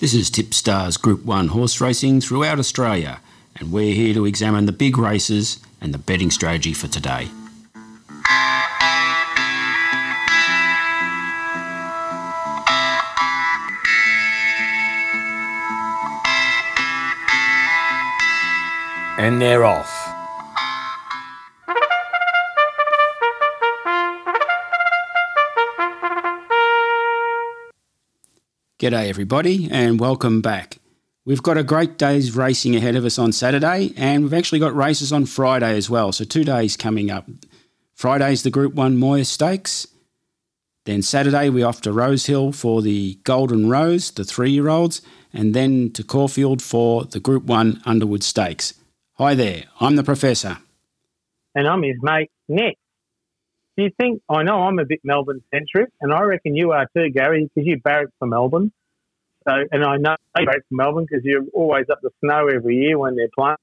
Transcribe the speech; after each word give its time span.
This 0.00 0.14
is 0.14 0.30
Tipstars 0.30 0.98
Group 0.98 1.26
1 1.26 1.48
horse 1.48 1.78
racing 1.78 2.22
throughout 2.22 2.58
Australia, 2.58 3.20
and 3.56 3.70
we're 3.70 3.92
here 3.92 4.14
to 4.14 4.24
examine 4.24 4.64
the 4.64 4.72
big 4.72 4.96
races 4.96 5.60
and 5.78 5.92
the 5.92 5.98
betting 5.98 6.30
strategy 6.30 6.72
for 6.72 6.88
today. 6.88 7.28
And 19.18 19.38
they're 19.38 19.66
off. 19.66 19.99
G'day, 28.80 29.10
everybody, 29.10 29.68
and 29.70 30.00
welcome 30.00 30.40
back. 30.40 30.78
We've 31.26 31.42
got 31.42 31.58
a 31.58 31.62
great 31.62 31.98
day's 31.98 32.34
racing 32.34 32.74
ahead 32.74 32.96
of 32.96 33.04
us 33.04 33.18
on 33.18 33.30
Saturday, 33.30 33.92
and 33.94 34.22
we've 34.22 34.32
actually 34.32 34.58
got 34.58 34.74
races 34.74 35.12
on 35.12 35.26
Friday 35.26 35.76
as 35.76 35.90
well. 35.90 36.12
So, 36.12 36.24
two 36.24 36.44
days 36.44 36.78
coming 36.78 37.10
up. 37.10 37.28
Friday's 37.92 38.42
the 38.42 38.50
Group 38.50 38.72
1 38.72 38.96
Moir 38.96 39.24
Stakes. 39.24 39.86
Then 40.86 41.02
Saturday, 41.02 41.50
we're 41.50 41.66
off 41.66 41.82
to 41.82 41.92
Rosehill 41.92 42.52
for 42.52 42.80
the 42.80 43.18
Golden 43.24 43.68
Rose, 43.68 44.10
the 44.12 44.24
three 44.24 44.50
year 44.50 44.70
olds, 44.70 45.02
and 45.30 45.52
then 45.52 45.92
to 45.92 46.02
Caulfield 46.02 46.62
for 46.62 47.04
the 47.04 47.20
Group 47.20 47.44
1 47.44 47.82
Underwood 47.84 48.22
Stakes. 48.22 48.72
Hi 49.18 49.34
there, 49.34 49.64
I'm 49.78 49.96
the 49.96 50.04
Professor. 50.04 50.56
And 51.54 51.68
I'm 51.68 51.82
his 51.82 51.96
mate, 52.00 52.30
Nick. 52.48 52.78
Do 53.80 53.84
you 53.84 53.92
think, 53.98 54.20
I 54.28 54.42
know 54.42 54.64
I'm 54.64 54.78
a 54.78 54.84
bit 54.84 55.00
Melbourne 55.04 55.40
centric, 55.50 55.88
and 56.02 56.12
I 56.12 56.20
reckon 56.20 56.54
you 56.54 56.72
are 56.72 56.86
too, 56.94 57.08
Gary, 57.08 57.44
because 57.44 57.66
you 57.66 57.80
barrack 57.80 58.08
for 58.18 58.28
Melbourne. 58.28 58.72
So, 59.48 59.54
and 59.72 59.82
I 59.82 59.96
know 59.96 60.16
you 60.36 60.44
barrack 60.44 60.64
for 60.68 60.74
Melbourne 60.74 61.06
because 61.10 61.24
you're 61.24 61.46
always 61.54 61.86
up 61.90 62.00
the 62.02 62.10
snow 62.22 62.48
every 62.54 62.76
year 62.76 62.98
when 62.98 63.16
they're 63.16 63.30
playing. 63.34 63.56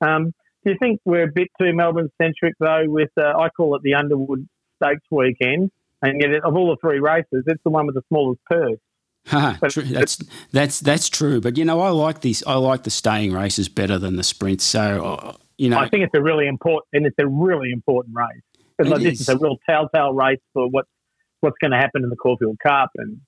Um, 0.00 0.32
do 0.64 0.72
you 0.72 0.76
think 0.80 1.02
we're 1.04 1.24
a 1.24 1.30
bit 1.30 1.48
too 1.60 1.74
Melbourne 1.74 2.08
centric 2.18 2.54
though? 2.58 2.84
With 2.86 3.10
uh, 3.18 3.36
I 3.38 3.50
call 3.50 3.76
it 3.76 3.82
the 3.82 3.92
Underwood 3.92 4.48
Stakes 4.82 5.04
weekend, 5.10 5.70
and 6.00 6.18
yet 6.18 6.30
of 6.44 6.56
all 6.56 6.70
the 6.70 6.78
three 6.80 7.00
races, 7.00 7.44
it's 7.46 7.62
the 7.62 7.68
one 7.68 7.84
with 7.84 7.96
the 7.96 8.02
smallest 8.08 8.40
purse. 8.46 8.78
That's 9.60 10.18
that's 10.52 10.80
that's 10.80 11.08
true. 11.10 11.42
But 11.42 11.58
you 11.58 11.66
know, 11.66 11.82
I 11.82 11.90
like 11.90 12.22
these. 12.22 12.42
I 12.46 12.54
like 12.54 12.84
the 12.84 12.90
staying 12.90 13.34
races 13.34 13.68
better 13.68 13.98
than 13.98 14.16
the 14.16 14.24
sprints. 14.24 14.64
So 14.64 15.04
uh, 15.04 15.36
you 15.58 15.68
know, 15.68 15.78
I 15.78 15.90
think 15.90 16.04
it's 16.04 16.14
a 16.14 16.22
really 16.22 16.46
important, 16.46 16.86
and 16.94 17.04
it's 17.04 17.18
a 17.18 17.26
really 17.26 17.70
important 17.70 18.16
race 18.16 18.40
because 18.78 18.92
like, 18.92 19.02
this 19.02 19.20
is 19.20 19.28
a 19.28 19.36
real 19.36 19.56
telltale 19.68 20.12
race 20.12 20.40
for 20.52 20.68
what 20.68 20.86
what's 21.40 21.56
going 21.60 21.72
to 21.72 21.76
happen 21.76 22.02
in 22.02 22.10
the 22.10 22.16
Caulfield 22.16 22.58
Cup 22.60 22.90
and 22.96 23.20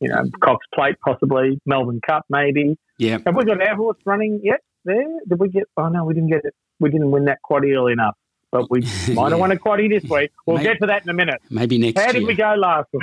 you 0.00 0.08
know 0.08 0.24
Cox 0.42 0.66
Plate 0.74 0.96
possibly 1.04 1.60
Melbourne 1.66 2.00
Cup 2.06 2.24
maybe. 2.28 2.78
Yeah. 2.98 3.18
Have 3.26 3.36
we 3.36 3.44
got 3.44 3.60
our 3.60 3.76
horse 3.76 3.98
running 4.04 4.40
yet? 4.42 4.60
There? 4.84 5.04
Did 5.28 5.38
we 5.38 5.48
get? 5.48 5.64
Oh 5.76 5.88
no, 5.88 6.04
we 6.04 6.14
didn't 6.14 6.30
get 6.30 6.44
it. 6.44 6.54
We 6.78 6.90
didn't 6.90 7.10
win 7.10 7.24
that 7.26 7.42
quite 7.42 7.64
early 7.64 7.92
enough. 7.92 8.16
But 8.52 8.70
we 8.70 8.80
might 9.08 9.08
have 9.08 9.16
yeah. 9.32 9.34
won 9.34 9.52
a 9.52 9.56
quaddy 9.56 9.88
this 9.88 10.08
week. 10.08 10.30
We'll 10.46 10.58
maybe, 10.58 10.68
get 10.68 10.80
to 10.80 10.86
that 10.86 11.02
in 11.02 11.08
a 11.08 11.14
minute. 11.14 11.42
Maybe 11.50 11.78
next 11.78 11.96
week. 11.96 12.06
How 12.06 12.12
year. 12.12 12.20
did 12.20 12.26
we 12.26 12.34
go 12.34 12.54
last 12.56 12.88
week? 12.92 13.02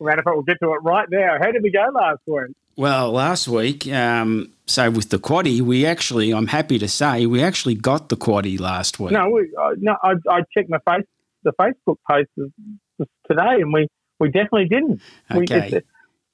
Matter 0.00 0.20
of 0.20 0.24
fact, 0.24 0.26
we'll 0.26 0.42
get 0.42 0.58
to 0.62 0.72
it 0.74 0.82
right 0.82 1.08
now. 1.10 1.38
How 1.40 1.50
did 1.50 1.62
we 1.62 1.72
go 1.72 1.90
last 1.92 2.20
week? 2.26 2.54
Well, 2.76 3.10
last 3.10 3.48
week, 3.48 3.88
um, 3.92 4.52
so 4.68 4.90
with 4.90 5.08
the 5.08 5.18
quaddy, 5.18 5.62
we 5.62 5.86
actually, 5.86 6.30
I'm 6.30 6.46
happy 6.46 6.78
to 6.78 6.88
say, 6.88 7.24
we 7.24 7.42
actually 7.42 7.74
got 7.74 8.10
the 8.10 8.16
quaddy 8.16 8.60
last 8.60 9.00
week. 9.00 9.12
No, 9.12 9.30
we, 9.30 9.50
uh, 9.58 9.70
no, 9.78 9.96
I, 10.02 10.12
I 10.28 10.42
checked 10.52 10.68
my 10.68 10.78
face, 10.86 11.06
the 11.42 11.52
Facebook 11.58 11.96
post 12.08 12.28
today, 13.26 13.60
and 13.60 13.72
we, 13.72 13.88
we 14.20 14.28
definitely 14.28 14.68
didn't. 14.68 15.00
Okay, 15.30 15.70
we, 15.72 15.80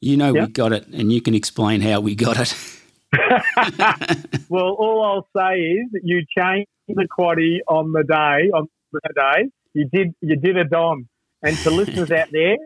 you 0.00 0.16
know 0.16 0.32
we 0.32 0.46
got 0.48 0.72
it, 0.72 0.88
and 0.88 1.12
you 1.12 1.22
can 1.22 1.34
explain 1.34 1.80
how 1.80 2.00
we 2.00 2.16
got 2.16 2.38
it. 2.40 2.54
well, 4.48 4.72
all 4.72 5.04
I'll 5.04 5.28
say 5.40 5.60
is 5.60 5.90
that 5.92 6.00
you 6.02 6.24
changed 6.36 6.68
the 6.88 7.06
quaddy 7.06 7.58
on 7.68 7.92
the 7.92 8.02
day 8.02 8.50
on 8.50 8.68
the 8.92 9.00
day. 9.14 9.50
You 9.74 9.88
did 9.92 10.14
you 10.20 10.36
did 10.36 10.56
a 10.56 10.64
Don, 10.64 11.08
and 11.42 11.56
to 11.58 11.70
listeners 11.70 12.10
out 12.10 12.28
there, 12.32 12.56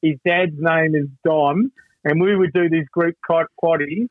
his 0.00 0.16
dad's 0.26 0.56
name 0.56 0.94
is 0.94 1.06
Don, 1.24 1.70
and 2.04 2.20
we 2.20 2.34
would 2.34 2.52
do 2.52 2.68
these 2.70 2.88
group 2.88 3.16
quaddies, 3.28 4.08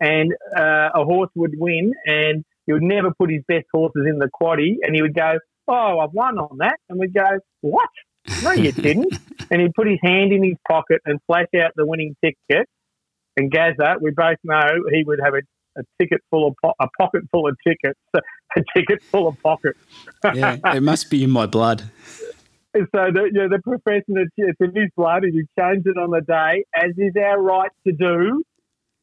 and 0.00 0.32
uh, 0.56 0.90
a 0.94 1.04
horse 1.04 1.30
would 1.34 1.54
win, 1.58 1.92
and 2.06 2.44
he 2.66 2.72
would 2.72 2.82
never 2.82 3.12
put 3.18 3.30
his 3.30 3.42
best 3.46 3.66
horses 3.72 4.06
in 4.08 4.18
the 4.18 4.28
quaddy, 4.28 4.76
and 4.82 4.94
he 4.94 5.02
would 5.02 5.14
go, 5.14 5.38
"Oh, 5.68 5.98
I've 6.00 6.12
won 6.12 6.38
on 6.38 6.58
that," 6.58 6.76
and 6.88 6.98
we'd 6.98 7.14
go, 7.14 7.38
"What? 7.60 7.88
No, 8.42 8.52
you 8.52 8.72
didn't." 8.88 9.14
and 9.50 9.60
he'd 9.60 9.74
put 9.74 9.86
his 9.86 9.98
hand 10.02 10.32
in 10.32 10.42
his 10.42 10.56
pocket 10.68 11.00
and 11.04 11.20
flash 11.26 11.46
out 11.56 11.72
the 11.76 11.86
winning 11.86 12.16
ticket. 12.24 12.68
And 13.36 13.50
Gazza, 13.50 13.96
we 14.00 14.10
both 14.10 14.38
know 14.44 14.68
he 14.92 15.02
would 15.04 15.18
have 15.22 15.34
a, 15.34 15.80
a 15.80 15.82
ticket 16.00 16.20
full 16.30 16.48
of 16.48 16.54
po- 16.62 16.74
a 16.80 16.86
pocket 16.98 17.22
full 17.30 17.48
of 17.48 17.56
tickets, 17.66 17.98
a 18.14 18.60
ticket 18.76 19.02
full 19.02 19.28
of 19.28 19.40
pockets. 19.42 19.78
yeah, 20.34 20.56
it 20.66 20.82
must 20.82 21.10
be 21.10 21.24
in 21.24 21.30
my 21.30 21.46
blood. 21.46 21.82
So 22.74 22.82
the, 22.92 23.30
you 23.32 23.32
know, 23.32 23.48
the 23.48 23.60
professor, 23.62 24.02
it's 24.08 24.60
in 24.60 24.74
his 24.74 24.90
blood, 24.96 25.22
and 25.22 25.32
you 25.32 25.46
changed 25.58 25.86
it 25.86 25.96
on 25.96 26.10
the 26.10 26.20
day, 26.20 26.64
as 26.74 26.90
is 26.96 27.12
our 27.16 27.40
right 27.40 27.70
to 27.86 27.92
do. 27.92 28.42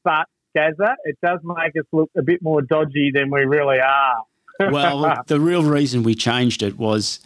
But 0.04 0.26
Gazza, 0.56 0.96
it 1.06 1.18
does 1.24 1.40
make 1.44 1.76
us 1.78 1.86
look 1.92 2.10
a 2.18 2.22
bit 2.22 2.42
more 2.42 2.62
dodgy 2.62 3.12
than 3.14 3.30
we 3.32 3.42
really 3.42 3.80
are. 3.80 4.24
well, 4.72 5.24
the 5.28 5.40
real 5.40 5.64
reason 5.64 6.04
we 6.04 6.14
changed 6.16 6.62
it 6.62 6.78
was 6.78 7.20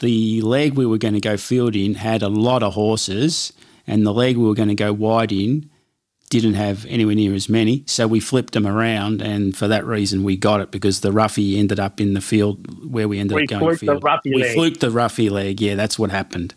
the 0.00 0.40
leg 0.42 0.74
we 0.74 0.86
were 0.86 0.98
going 0.98 1.14
to 1.14 1.20
go 1.20 1.36
field 1.36 1.74
in 1.74 1.94
had 1.94 2.22
a 2.22 2.28
lot 2.28 2.62
of 2.62 2.74
horses, 2.74 3.52
and 3.86 4.06
the 4.06 4.12
leg 4.12 4.36
we 4.36 4.46
were 4.46 4.54
going 4.54 4.68
to 4.68 4.74
go 4.74 4.92
wide 4.92 5.32
in 5.32 5.70
didn't 6.28 6.54
have 6.54 6.84
anywhere 6.86 7.14
near 7.14 7.34
as 7.34 7.48
many. 7.48 7.84
So 7.86 8.06
we 8.06 8.20
flipped 8.20 8.52
them 8.52 8.66
around, 8.66 9.22
and 9.22 9.56
for 9.56 9.68
that 9.68 9.84
reason, 9.86 10.24
we 10.24 10.36
got 10.36 10.60
it 10.60 10.70
because 10.70 11.00
the 11.00 11.12
roughie 11.12 11.58
ended 11.58 11.80
up 11.80 12.00
in 12.00 12.14
the 12.14 12.20
field 12.20 12.90
where 12.90 13.08
we 13.08 13.18
ended 13.18 13.36
we 13.36 13.44
up 13.44 13.48
going 13.60 13.76
field. 13.76 14.04
we 14.24 14.42
leg. 14.42 14.54
fluked 14.54 14.80
the 14.80 14.90
roughie 14.90 15.30
leg. 15.30 15.60
Yeah, 15.60 15.76
that's 15.76 15.98
what 15.98 16.10
happened. 16.10 16.54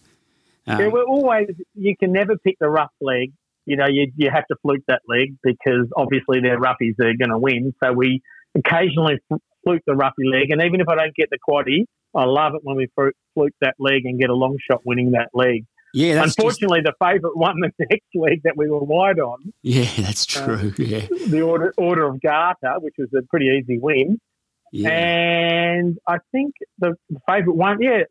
Um, 0.67 0.79
yeah, 0.79 0.87
we're 0.87 1.03
always 1.03 1.49
you 1.75 1.95
can 1.97 2.11
never 2.11 2.37
pick 2.37 2.57
the 2.59 2.69
rough 2.69 2.91
leg. 3.01 3.31
You 3.69 3.77
know, 3.77 3.87
you 3.87 4.11
you 4.15 4.31
have 4.33 4.47
to 4.47 4.55
fluke 4.63 4.83
that 4.87 5.01
leg 5.07 5.35
because 5.43 5.87
obviously 5.95 6.39
they're 6.41 6.59
roughies 6.59 6.99
are 6.99 7.13
going 7.13 7.29
to 7.29 7.37
win. 7.37 7.73
So 7.83 7.93
we 7.93 8.21
occasionally 8.57 9.19
fluke 9.63 9.83
the 9.85 9.95
roughie 9.95 10.25
leg, 10.25 10.49
and 10.49 10.61
even 10.63 10.81
if 10.81 10.89
I 10.89 10.95
don't 10.95 11.15
get 11.15 11.29
the 11.29 11.37
quaddy, 11.37 11.85
I 12.15 12.25
love 12.25 12.55
it 12.55 12.61
when 12.63 12.77
we 12.77 12.87
fluke 12.95 13.53
that 13.61 13.75
leg 13.77 14.05
and 14.05 14.19
get 14.19 14.31
a 14.31 14.33
long 14.33 14.57
shot 14.69 14.81
winning 14.85 15.11
that 15.11 15.29
leg. 15.35 15.65
Yeah, 15.93 16.23
unfortunately, 16.23 16.81
just... 16.83 16.95
the 16.99 17.05
favourite 17.05 17.35
won 17.37 17.59
the 17.59 17.71
next 17.79 18.07
leg 18.15 18.41
that 18.43 18.57
we 18.57 18.69
were 18.69 18.79
wide 18.79 19.19
on. 19.19 19.53
Yeah, 19.61 19.89
that's 19.99 20.35
uh, 20.35 20.45
true. 20.45 20.73
Yeah, 20.85 21.05
the 21.27 21.41
order 21.41 21.73
Order 21.77 22.07
of 22.07 22.21
Garter, 22.21 22.79
which 22.79 22.95
was 22.97 23.09
a 23.15 23.21
pretty 23.23 23.47
easy 23.47 23.77
win. 23.79 24.19
Yeah. 24.71 24.89
And 24.89 25.97
I 26.07 26.17
think 26.31 26.53
the 26.77 26.95
favourite 27.27 27.55
one, 27.55 27.81
yeah, 27.81 28.03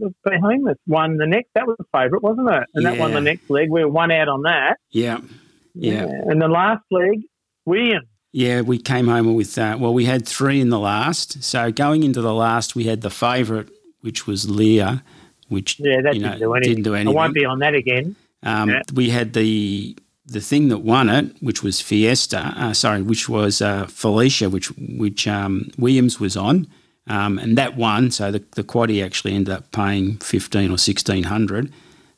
the 0.00 0.14
Behemoth 0.24 0.78
won 0.86 1.16
the 1.16 1.26
next. 1.26 1.50
That 1.54 1.66
was 1.66 1.76
the 1.78 1.86
favourite, 1.92 2.22
wasn't 2.22 2.48
it? 2.50 2.64
And 2.74 2.82
yeah. 2.82 2.90
that 2.90 2.98
won 2.98 3.12
the 3.12 3.20
next 3.20 3.48
leg. 3.48 3.70
We 3.70 3.84
were 3.84 3.90
one 3.90 4.10
out 4.10 4.28
on 4.28 4.42
that. 4.42 4.78
Yeah. 4.90 5.20
yeah. 5.74 6.06
yeah. 6.06 6.22
And 6.26 6.40
the 6.40 6.48
last 6.48 6.82
leg, 6.90 7.20
Williams. 7.64 8.06
Yeah, 8.32 8.60
we 8.60 8.78
came 8.78 9.08
home 9.08 9.34
with 9.34 9.54
that. 9.56 9.74
Uh, 9.74 9.78
well, 9.78 9.94
we 9.94 10.04
had 10.04 10.26
three 10.26 10.60
in 10.60 10.70
the 10.70 10.78
last. 10.78 11.42
So 11.42 11.72
going 11.72 12.02
into 12.04 12.20
the 12.20 12.34
last, 12.34 12.76
we 12.76 12.84
had 12.84 13.00
the 13.00 13.10
favourite, 13.10 13.68
which 14.02 14.26
was 14.26 14.48
Lear 14.48 15.02
which 15.50 15.78
yeah, 15.80 16.00
that 16.02 16.14
you 16.14 16.20
know, 16.20 16.28
didn't, 16.28 16.40
do 16.40 16.54
anything. 16.54 16.74
didn't 16.74 16.84
do 16.84 16.94
anything. 16.94 17.16
I 17.16 17.20
won't 17.20 17.34
be 17.34 17.44
on 17.44 17.58
that 17.58 17.74
again. 17.74 18.16
Um, 18.42 18.70
yeah. 18.70 18.82
We 18.94 19.10
had 19.10 19.34
the 19.34 19.96
the 20.24 20.40
thing 20.40 20.68
that 20.68 20.78
won 20.78 21.08
it, 21.08 21.36
which 21.40 21.62
was 21.62 21.80
Fiesta. 21.80 22.54
Uh, 22.56 22.72
sorry, 22.72 23.02
which 23.02 23.28
was 23.28 23.60
uh, 23.60 23.86
Felicia, 23.86 24.48
which 24.48 24.68
which 24.78 25.26
um, 25.28 25.70
Williams 25.76 26.18
was 26.18 26.36
on, 26.36 26.68
um, 27.10 27.38
and 27.38 27.58
that 27.58 27.76
won. 27.76 28.10
So 28.10 28.30
the 28.30 28.42
the 28.52 28.62
quaddy 28.62 29.04
actually 29.04 29.34
ended 29.34 29.52
up 29.52 29.70
paying 29.72 30.18
fifteen 30.18 30.70
or 30.70 30.78
sixteen 30.78 31.24
hundred. 31.24 31.72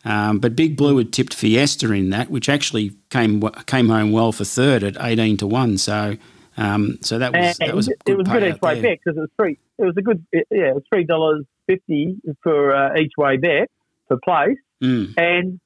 Um, 0.04 0.38
but 0.38 0.56
Big 0.56 0.76
Blue 0.76 0.98
had 0.98 1.12
tipped 1.12 1.32
Fiesta 1.32 1.90
in 1.92 2.10
that, 2.10 2.30
which 2.30 2.48
actually 2.48 2.92
came 3.10 3.40
came 3.66 3.88
home 3.88 4.12
well 4.12 4.32
for 4.32 4.44
third 4.44 4.84
at 4.84 4.96
eighteen 5.00 5.36
to 5.38 5.46
one. 5.46 5.78
So 5.78 6.16
um, 6.58 6.98
so 7.00 7.18
that 7.18 7.32
was 7.32 7.58
and 7.58 7.68
that 7.68 7.74
was 7.74 7.88
a 7.88 7.92
good 8.04 8.12
it 8.12 8.18
was 8.18 8.28
good 8.28 8.42
each 8.44 8.60
way 8.60 8.80
bet 8.82 8.98
because 9.02 9.16
it 9.16 9.20
was 9.20 9.30
three. 9.36 9.58
It 9.78 9.84
was 9.84 9.94
a 9.96 10.02
good 10.02 10.26
yeah, 10.32 10.68
it 10.68 10.74
was 10.74 10.84
three 10.92 11.04
dollars 11.04 11.44
fifty 11.66 12.16
for 12.42 12.74
uh, 12.74 12.98
each 12.98 13.12
way 13.16 13.38
bet 13.38 13.70
for 14.08 14.18
place, 14.22 14.58
mm. 14.82 15.14
and, 15.16 15.58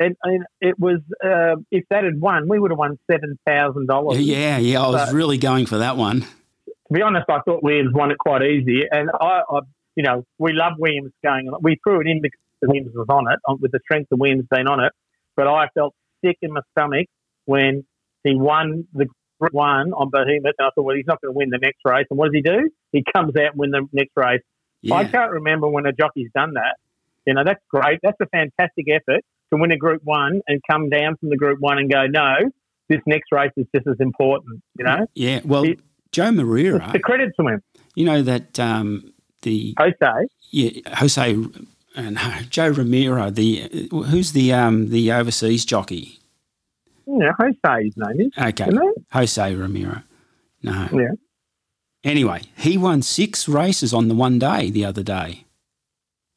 and 0.00 0.16
and 0.24 0.44
it 0.60 0.78
was 0.80 0.98
uh, 1.24 1.62
if 1.70 1.84
that 1.90 2.02
had 2.02 2.20
won, 2.20 2.48
we 2.48 2.58
would 2.58 2.72
have 2.72 2.78
won 2.78 2.98
seven 3.08 3.38
thousand 3.46 3.86
dollars. 3.86 4.18
Yeah, 4.18 4.58
yeah, 4.58 4.82
I 4.82 4.88
was 4.88 5.10
so, 5.10 5.14
really 5.14 5.38
going 5.38 5.66
for 5.66 5.78
that 5.78 5.96
one. 5.96 6.26
To 6.94 7.00
be 7.00 7.02
honest, 7.02 7.24
I 7.28 7.40
thought 7.40 7.64
Williams 7.64 7.92
won 7.92 8.12
it 8.12 8.18
quite 8.18 8.42
easy, 8.42 8.82
and 8.88 9.10
I, 9.20 9.40
I 9.50 9.60
you 9.96 10.04
know, 10.04 10.24
we 10.38 10.52
love 10.52 10.74
Williams 10.78 11.10
going. 11.24 11.50
We 11.60 11.76
threw 11.82 12.00
it 12.00 12.06
in 12.06 12.20
because 12.22 12.38
Williams 12.62 12.92
was 12.94 13.08
on 13.08 13.24
it, 13.32 13.40
with 13.60 13.72
the 13.72 13.80
strength 13.82 14.12
of 14.12 14.20
Williams 14.20 14.44
being 14.48 14.68
on 14.68 14.78
it. 14.78 14.92
But 15.34 15.48
I 15.48 15.66
felt 15.74 15.92
sick 16.24 16.36
in 16.40 16.52
my 16.52 16.60
stomach 16.70 17.08
when 17.46 17.84
he 18.22 18.36
won 18.36 18.86
the 18.92 19.06
group 19.40 19.52
one 19.52 19.92
on 19.92 20.10
Behemoth, 20.10 20.54
and 20.56 20.66
I 20.66 20.70
thought, 20.72 20.84
well, 20.84 20.94
he's 20.94 21.06
not 21.06 21.20
going 21.20 21.34
to 21.34 21.36
win 21.36 21.50
the 21.50 21.58
next 21.58 21.80
race. 21.84 22.06
And 22.10 22.16
what 22.16 22.26
does 22.26 22.34
he 22.34 22.42
do? 22.42 22.70
He 22.92 23.02
comes 23.12 23.34
out 23.36 23.50
and 23.50 23.58
win 23.58 23.72
the 23.72 23.88
next 23.92 24.12
race. 24.14 24.42
Yeah. 24.80 24.94
I 24.94 25.04
can't 25.04 25.32
remember 25.32 25.68
when 25.68 25.86
a 25.86 25.92
jockey's 25.92 26.30
done 26.32 26.54
that. 26.54 26.76
You 27.26 27.34
know, 27.34 27.42
that's 27.44 27.62
great. 27.70 27.98
That's 28.04 28.20
a 28.20 28.26
fantastic 28.26 28.86
effort 28.88 29.24
to 29.52 29.58
win 29.58 29.72
a 29.72 29.76
Group 29.76 30.02
One 30.04 30.42
and 30.46 30.60
come 30.70 30.90
down 30.90 31.16
from 31.16 31.30
the 31.30 31.36
Group 31.36 31.58
One 31.58 31.78
and 31.78 31.90
go, 31.90 32.06
no, 32.06 32.34
this 32.88 33.00
next 33.04 33.32
race 33.32 33.50
is 33.56 33.66
just 33.74 33.88
as 33.88 33.96
important. 33.98 34.62
You 34.78 34.84
know, 34.84 35.06
Yeah, 35.14 35.40
well, 35.44 35.64
He- 35.64 35.78
Joe 36.14 36.30
Moreira, 36.30 36.90
the 36.92 37.00
credit 37.00 37.32
to 37.40 37.48
him, 37.48 37.60
you 37.96 38.04
know 38.04 38.22
that 38.22 38.60
um, 38.60 39.12
the 39.42 39.74
Jose. 39.78 40.28
yeah 40.52 40.70
Jose 40.94 41.36
and 41.96 42.18
Joe 42.50 42.68
Ramiro, 42.68 43.30
the 43.30 43.88
who's 43.90 44.30
the 44.30 44.52
um, 44.52 44.90
the 44.90 45.10
overseas 45.10 45.64
jockey? 45.64 46.20
Know, 47.06 47.32
Jose, 47.38 47.84
his 47.84 47.96
name 47.96 48.20
is. 48.20 48.32
Okay, 48.38 48.70
Jose 49.12 49.54
Ramiro. 49.54 50.02
No. 50.62 50.88
Yeah. 50.92 51.10
Anyway, 52.04 52.42
he 52.56 52.78
won 52.78 53.02
six 53.02 53.48
races 53.48 53.92
on 53.92 54.06
the 54.06 54.14
one 54.14 54.38
day 54.38 54.70
the 54.70 54.84
other 54.84 55.02
day. 55.02 55.44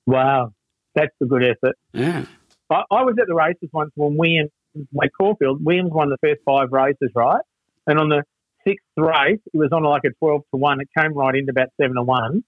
Wow, 0.08 0.54
that's 0.96 1.14
a 1.22 1.26
good 1.26 1.44
effort. 1.44 1.76
Yeah. 1.94 2.26
I, 2.72 2.84
I 2.90 3.04
was 3.04 3.16
at 3.22 3.28
the 3.28 3.36
races 3.36 3.70
once 3.72 3.92
when 3.96 4.18
Williams, 4.18 4.50
like 4.92 5.12
Caulfield, 5.16 5.64
Williams 5.64 5.92
won 5.94 6.10
the 6.10 6.18
first 6.18 6.42
five 6.46 6.72
races, 6.72 7.12
right? 7.14 7.42
And 7.86 8.00
on 8.00 8.10
the 8.10 8.24
sixth 8.68 8.86
race, 8.98 9.40
it 9.54 9.58
was 9.58 9.70
on 9.72 9.84
like 9.84 10.04
a 10.06 10.12
12 10.20 10.42
to 10.54 10.58
1. 10.58 10.82
It 10.82 10.90
came 10.98 11.14
right 11.14 11.36
into 11.36 11.52
about 11.52 11.70
7 11.80 11.96
to 11.96 12.04
1. 12.04 12.44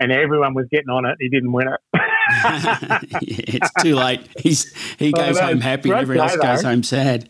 And 0.00 0.12
everyone 0.12 0.54
was 0.54 0.66
getting 0.70 0.90
on 0.90 1.06
it. 1.06 1.16
He 1.18 1.28
didn't 1.28 1.50
win 1.50 1.66
it. 1.68 1.80
it's 3.22 3.70
too 3.82 3.96
late. 3.96 4.20
He's 4.38 4.72
he 4.96 5.10
goes 5.10 5.38
home 5.40 5.60
happy, 5.60 5.90
everyone 5.92 6.28
else 6.28 6.36
goes 6.36 6.62
home 6.62 6.82
sad. 6.84 7.28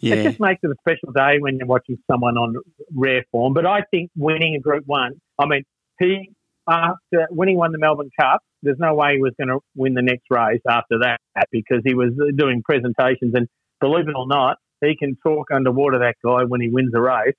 Yeah. 0.00 0.14
It 0.14 0.22
just 0.24 0.40
makes 0.40 0.60
it 0.62 0.70
a 0.70 0.74
special 0.80 1.12
day 1.12 1.38
when 1.40 1.56
you're 1.58 1.66
watching 1.66 1.96
someone 2.08 2.36
on 2.36 2.54
rare 2.94 3.24
form. 3.32 3.52
But 3.52 3.66
I 3.66 3.82
think 3.90 4.10
winning 4.16 4.54
a 4.54 4.60
Group 4.60 4.84
One, 4.86 5.14
I 5.38 5.46
mean, 5.46 5.64
he 5.98 6.30
after 6.68 7.26
when 7.30 7.48
he 7.48 7.56
won 7.56 7.72
the 7.72 7.78
Melbourne 7.78 8.10
Cup, 8.20 8.42
there's 8.62 8.78
no 8.78 8.94
way 8.94 9.14
he 9.14 9.20
was 9.20 9.32
going 9.38 9.48
to 9.48 9.58
win 9.74 9.94
the 9.94 10.02
next 10.02 10.24
race 10.30 10.60
after 10.68 11.00
that 11.00 11.18
because 11.50 11.80
he 11.84 11.94
was 11.94 12.10
doing 12.36 12.62
presentations. 12.64 13.34
And 13.34 13.48
believe 13.80 14.08
it 14.08 14.14
or 14.16 14.26
not, 14.26 14.58
he 14.80 14.96
can 14.96 15.16
talk 15.22 15.50
underwater. 15.52 15.98
That 15.98 16.16
guy 16.24 16.44
when 16.44 16.60
he 16.60 16.68
wins 16.68 16.92
a 16.94 17.00
race. 17.00 17.34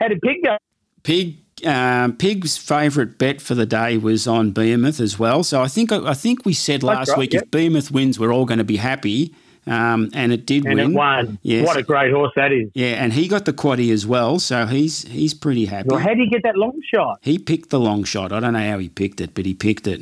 How 0.00 0.08
did 0.08 0.20
Pig 0.20 0.42
go? 0.44 0.56
Pig 1.02 1.36
um, 1.66 2.16
Pig's 2.16 2.56
favourite 2.56 3.18
bet 3.18 3.40
for 3.40 3.54
the 3.54 3.66
day 3.66 3.96
was 3.96 4.26
on 4.26 4.50
Behemoth 4.50 5.00
as 5.00 5.18
well. 5.18 5.44
So 5.44 5.62
I 5.62 5.68
think 5.68 5.92
I 5.92 6.14
think 6.14 6.44
we 6.44 6.52
said 6.52 6.82
last 6.82 7.10
right, 7.10 7.18
week 7.18 7.32
yep. 7.32 7.44
if 7.44 7.50
Behemoth 7.50 7.90
wins, 7.90 8.18
we're 8.18 8.32
all 8.32 8.44
going 8.44 8.58
to 8.58 8.64
be 8.64 8.78
happy, 8.78 9.34
um, 9.66 10.10
and 10.12 10.32
it 10.32 10.46
did 10.46 10.64
win. 10.64 10.78
And 10.78 10.88
win. 10.88 10.90
it 10.90 10.98
won. 10.98 11.38
Yes. 11.42 11.66
What 11.66 11.76
a 11.76 11.82
great 11.82 12.12
horse 12.12 12.32
that 12.36 12.52
is. 12.52 12.70
Yeah, 12.74 13.02
and 13.02 13.12
he 13.12 13.28
got 13.28 13.44
the 13.44 13.52
quaddy 13.52 13.92
as 13.92 14.06
well, 14.06 14.38
so 14.38 14.66
he's 14.66 15.02
he's 15.02 15.34
pretty 15.34 15.66
happy. 15.66 15.88
Well, 15.90 16.00
how 16.00 16.08
did 16.08 16.18
you 16.18 16.30
get 16.30 16.42
that 16.42 16.56
long 16.56 16.80
shot? 16.92 17.18
He 17.22 17.38
picked 17.38 17.70
the 17.70 17.80
long 17.80 18.04
shot. 18.04 18.32
I 18.32 18.40
don't 18.40 18.54
know 18.54 18.70
how 18.70 18.78
he 18.78 18.88
picked 18.88 19.20
it, 19.20 19.34
but 19.34 19.46
he 19.46 19.54
picked 19.54 19.86
it. 19.86 20.00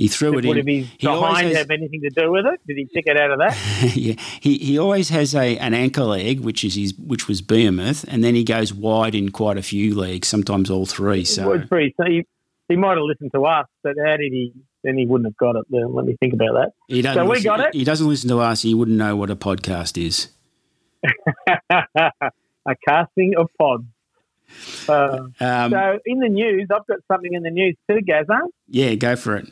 He 0.00 0.08
threw 0.08 0.38
it 0.38 0.46
Would 0.46 0.56
in. 0.56 0.66
his 0.66 0.86
He 0.96 1.06
behind 1.06 1.48
has- 1.48 1.56
have 1.58 1.70
anything 1.70 2.00
to 2.00 2.08
do 2.08 2.30
with 2.32 2.46
it? 2.46 2.58
Did 2.66 2.78
he 2.78 2.86
pick 2.86 3.06
it 3.06 3.18
out 3.20 3.32
of 3.32 3.38
that? 3.40 3.54
yeah, 3.94 4.14
he 4.40 4.56
he 4.56 4.78
always 4.78 5.10
has 5.10 5.34
a 5.34 5.58
an 5.58 5.74
anchor 5.74 6.04
leg, 6.04 6.40
which 6.40 6.64
is 6.64 6.74
his 6.74 6.94
which 6.96 7.28
was 7.28 7.42
Behemoth, 7.42 8.04
and 8.08 8.24
then 8.24 8.34
he 8.34 8.42
goes 8.42 8.72
wide 8.72 9.14
in 9.14 9.28
quite 9.30 9.58
a 9.58 9.62
few 9.62 9.94
legs, 9.94 10.26
sometimes 10.26 10.70
all 10.70 10.86
three. 10.86 11.22
So 11.26 11.52
it's 11.52 11.68
pretty- 11.68 11.94
so 11.98 12.04
he, 12.06 12.26
he 12.68 12.76
might 12.76 12.96
have 12.96 13.04
listened 13.04 13.32
to 13.34 13.44
us, 13.44 13.66
but 13.82 13.96
how 14.02 14.16
did 14.16 14.32
he? 14.32 14.54
Then 14.82 14.96
he 14.96 15.04
wouldn't 15.04 15.26
have 15.26 15.36
got 15.36 15.56
it. 15.56 15.66
Then 15.68 15.92
let 15.92 16.06
me 16.06 16.16
think 16.18 16.32
about 16.32 16.54
that. 16.54 16.72
he 16.88 17.02
doesn't. 17.02 17.20
so 17.22 17.24
we 17.26 17.30
listen, 17.36 17.44
got 17.44 17.60
it? 17.60 17.74
He 17.74 17.84
doesn't 17.84 18.08
listen 18.08 18.30
to 18.30 18.38
us. 18.38 18.62
He 18.62 18.72
wouldn't 18.72 18.96
know 18.96 19.14
what 19.16 19.28
a 19.28 19.36
podcast 19.36 20.02
is. 20.02 20.28
a 21.68 22.76
casting 22.88 23.34
of 23.36 23.48
pods. 23.58 23.84
Uh, 24.88 25.28
Um, 25.40 25.70
so 25.70 25.98
in 26.06 26.18
the 26.20 26.28
news, 26.30 26.68
I've 26.74 26.86
got 26.86 26.98
something 27.08 27.32
in 27.34 27.42
the 27.42 27.50
news 27.50 27.76
too, 27.88 28.00
Gaza. 28.00 28.40
yeah, 28.68 28.94
go 28.94 29.14
for 29.16 29.36
it. 29.36 29.48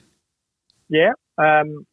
Yeah. 0.89 1.13
Um, 1.37 1.87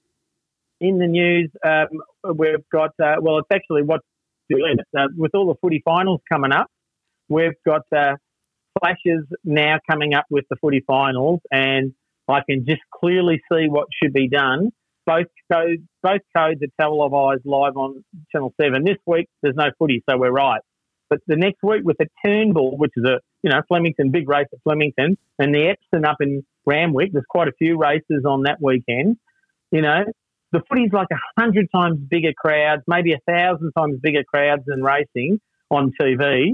in 0.81 0.97
the 0.97 1.07
news, 1.07 1.50
um, 1.65 2.36
we've 2.36 2.68
got, 2.71 2.92
uh, 3.01 3.15
well, 3.21 3.39
it's 3.39 3.47
actually 3.53 3.83
what's 3.83 4.06
doing 4.50 4.77
it. 4.80 4.88
Uh, 4.97 5.07
with 5.15 5.31
all 5.33 5.47
the 5.47 5.56
footy 5.62 5.81
finals 5.83 6.21
coming 6.31 6.51
up, 6.51 6.68
we've 7.30 7.53
got 7.65 7.81
uh, 7.95 8.15
flashes 8.80 9.25
now 9.44 9.80
coming 9.89 10.13
up 10.13 10.25
with 10.30 10.45
the 10.50 10.56
footy 10.57 10.83
finals, 10.86 11.39
and 11.51 11.94
I 12.27 12.42
can 12.47 12.65
just 12.65 12.81
clearly 12.94 13.42
see 13.51 13.68
what 13.68 13.88
should 14.01 14.13
be 14.13 14.27
done. 14.27 14.71
Both 15.06 15.27
codes, 15.51 15.83
both 16.01 16.21
codes 16.36 16.62
are 16.63 16.83
televised 16.83 17.45
live 17.45 17.77
on 17.77 18.03
Channel 18.31 18.53
7. 18.59 18.83
This 18.83 18.97
week, 19.06 19.27
there's 19.42 19.56
no 19.56 19.69
footy, 19.77 20.03
so 20.09 20.18
we're 20.18 20.31
right. 20.31 20.62
But 21.09 21.19
the 21.27 21.36
next 21.36 21.62
week 21.62 21.81
with 21.83 21.97
the 22.00 22.07
Turnbull, 22.25 22.77
which 22.77 22.92
is 22.95 23.06
a, 23.06 23.19
you 23.44 23.51
know, 23.51 23.62
Flemington, 23.68 24.09
big 24.09 24.27
race 24.27 24.47
at 24.51 24.59
Flemington, 24.63 25.18
and 25.38 25.53
the 25.53 25.68
Epsom 25.68 26.06
up 26.06 26.18
in 26.19 26.44
Randwick, 26.66 27.12
there's 27.14 27.26
quite 27.30 27.48
a 27.48 27.54
few 27.58 27.78
races 27.78 28.26
on 28.28 28.44
that 28.44 28.58
weekend. 28.62 29.18
You 29.72 29.82
know, 29.82 30.06
the 30.52 30.62
footy's 30.70 30.92
like 30.94 31.08
a 31.12 31.42
hundred 31.42 31.68
times 31.74 32.00
bigger 32.00 32.34
crowds, 32.34 32.84
maybe 32.88 33.14
a 33.14 33.20
thousand 33.28 33.72
times 33.78 34.00
bigger 34.02 34.24
crowds 34.24 34.64
than 34.66 34.84
racing 34.84 35.40
on 35.70 35.92
TV. 36.00 36.54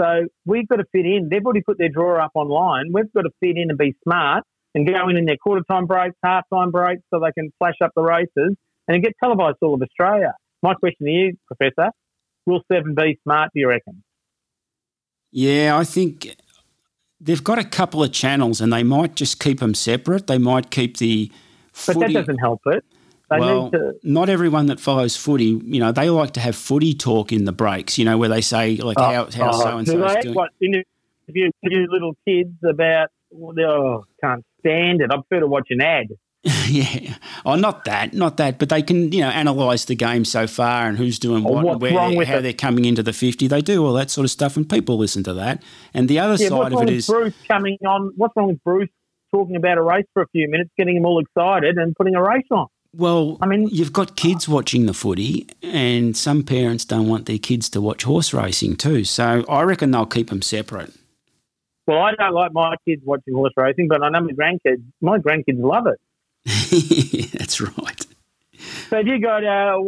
So 0.00 0.26
we've 0.44 0.66
got 0.66 0.76
to 0.76 0.84
fit 0.92 1.06
in. 1.06 1.28
They've 1.30 1.44
already 1.44 1.62
put 1.62 1.78
their 1.78 1.88
draw 1.88 2.24
up 2.24 2.32
online. 2.34 2.86
We've 2.92 3.12
got 3.12 3.22
to 3.22 3.30
fit 3.40 3.56
in 3.56 3.70
and 3.70 3.78
be 3.78 3.94
smart 4.02 4.44
and 4.74 4.86
go 4.86 5.08
in 5.08 5.16
in 5.16 5.24
their 5.24 5.36
quarter 5.36 5.62
time 5.70 5.86
breaks, 5.86 6.16
half 6.24 6.44
time 6.52 6.70
breaks, 6.70 7.02
so 7.12 7.20
they 7.20 7.32
can 7.32 7.52
flash 7.58 7.76
up 7.82 7.92
the 7.94 8.02
races 8.02 8.56
and 8.88 9.02
get 9.02 9.12
televised 9.22 9.58
all 9.62 9.74
of 9.74 9.82
Australia. 9.82 10.34
My 10.62 10.74
question 10.74 11.06
to 11.06 11.12
you, 11.12 11.36
Professor, 11.46 11.90
will 12.46 12.62
Seven 12.70 12.94
be 12.94 13.18
smart? 13.22 13.50
Do 13.54 13.60
you 13.60 13.68
reckon? 13.68 14.02
Yeah, 15.30 15.76
I 15.76 15.84
think 15.84 16.34
they've 17.20 17.42
got 17.42 17.58
a 17.58 17.64
couple 17.64 18.02
of 18.02 18.12
channels, 18.12 18.60
and 18.60 18.72
they 18.72 18.82
might 18.82 19.16
just 19.16 19.40
keep 19.40 19.60
them 19.60 19.74
separate. 19.74 20.26
They 20.26 20.38
might 20.38 20.70
keep 20.70 20.98
the 20.98 21.30
But 21.86 21.98
that 21.98 22.12
doesn't 22.12 22.38
help 22.38 22.62
it. 22.66 22.84
They 23.30 23.40
well, 23.40 23.64
need 23.64 23.72
to. 23.72 23.94
not 24.02 24.28
everyone 24.28 24.66
that 24.66 24.78
follows 24.78 25.16
footy, 25.16 25.58
you 25.64 25.80
know, 25.80 25.92
they 25.92 26.10
like 26.10 26.32
to 26.32 26.40
have 26.40 26.54
footy 26.54 26.92
talk 26.94 27.32
in 27.32 27.46
the 27.46 27.52
breaks. 27.52 27.98
You 27.98 28.04
know, 28.04 28.18
where 28.18 28.28
they 28.28 28.42
say 28.42 28.76
like 28.76 28.98
oh, 28.98 29.02
how 29.02 29.24
how 29.30 29.52
so 29.52 29.78
and 29.78 29.86
so 29.86 30.20
doing. 30.20 30.34
What 30.34 30.50
interview 30.60 31.50
interview 31.62 31.86
little 31.90 32.16
kids 32.26 32.52
about? 32.68 33.08
Oh, 33.34 34.04
can't 34.20 34.44
stand 34.60 35.00
it. 35.00 35.10
I 35.10 35.16
prefer 35.16 35.40
to 35.40 35.46
watch 35.46 35.68
an 35.70 35.80
ad. 35.80 36.08
yeah. 36.68 37.14
Oh, 37.46 37.54
not 37.54 37.84
that, 37.86 38.12
not 38.12 38.36
that, 38.36 38.58
but 38.58 38.68
they 38.68 38.82
can, 38.82 39.10
you 39.12 39.20
know, 39.20 39.30
analyse 39.30 39.86
the 39.86 39.94
game 39.94 40.24
so 40.24 40.46
far 40.46 40.86
and 40.86 40.98
who's 40.98 41.18
doing 41.18 41.44
Oh, 41.46 41.52
what, 41.52 41.66
and 41.72 41.80
where 41.82 41.94
wrong 41.94 42.10
they- 42.12 42.16
with 42.18 42.28
how 42.28 42.36
it? 42.38 42.42
they're 42.42 42.52
coming 42.52 42.84
into 42.84 43.02
the 43.02 43.12
50. 43.14 43.46
They 43.48 43.62
do 43.62 43.84
all 43.84 43.94
that 43.94 44.10
sort 44.10 44.24
of 44.26 44.30
stuff, 44.30 44.56
and 44.56 44.68
people 44.68 44.98
listen 44.98 45.22
to 45.24 45.32
that. 45.34 45.62
And 45.94 46.08
the 46.08 46.18
other 46.18 46.34
Yeah, 46.42 46.48
side 46.50 46.72
of 46.74 46.82
it 46.82 46.90
is, 46.90 47.06
Bruce 47.06 47.34
coming 47.48 47.78
on? 47.86 48.12
What's 48.16 48.34
wrong 48.36 48.48
with 48.48 48.62
Bruce 48.62 48.90
talking 49.32 49.56
about 49.56 49.78
a 49.78 49.82
race 49.82 50.04
for 50.12 50.22
a 50.22 50.28
few 50.28 50.48
minutes, 50.50 50.70
getting 50.76 50.94
them 50.96 51.06
all 51.06 51.18
excited, 51.18 51.76
and 51.78 51.94
putting 51.96 52.14
a 52.14 52.22
race 52.22 52.44
on? 52.50 52.66
well, 52.96 53.38
I 53.42 53.46
mean- 53.46 53.68
you've 53.72 53.92
got 53.92 54.14
kids 54.14 54.48
watching 54.48 54.86
the 54.86 54.94
footy, 54.94 55.48
and 55.62 56.16
some 56.16 56.42
parents 56.44 56.84
don't 56.84 57.08
want 57.08 57.26
their 57.26 57.38
kids 57.38 57.68
to 57.70 57.80
watch 57.80 58.04
horse 58.04 58.32
racing 58.34 58.76
too. 58.76 59.02
So 59.04 59.44
I 59.48 59.62
reckon 59.62 59.90
they'll 59.90 60.06
keep 60.06 60.28
them 60.30 60.42
separate. 60.42 60.92
Well, 61.86 61.98
I 61.98 62.12
don't 62.14 62.32
like 62.32 62.52
my 62.52 62.76
kids 62.86 63.02
watching 63.04 63.34
horse 63.34 63.52
racing, 63.56 63.88
but 63.88 64.02
I 64.02 64.08
know 64.10 64.20
my 64.20 64.32
grandkids. 64.32 64.82
My 65.00 65.18
grandkids 65.18 65.60
love 65.60 65.86
it. 65.86 66.00
That's 67.38 67.60
right. 67.60 68.06
So, 68.90 68.96
have 68.96 69.06
you 69.06 69.20
got? 69.20 69.44
Uh, 69.44 69.80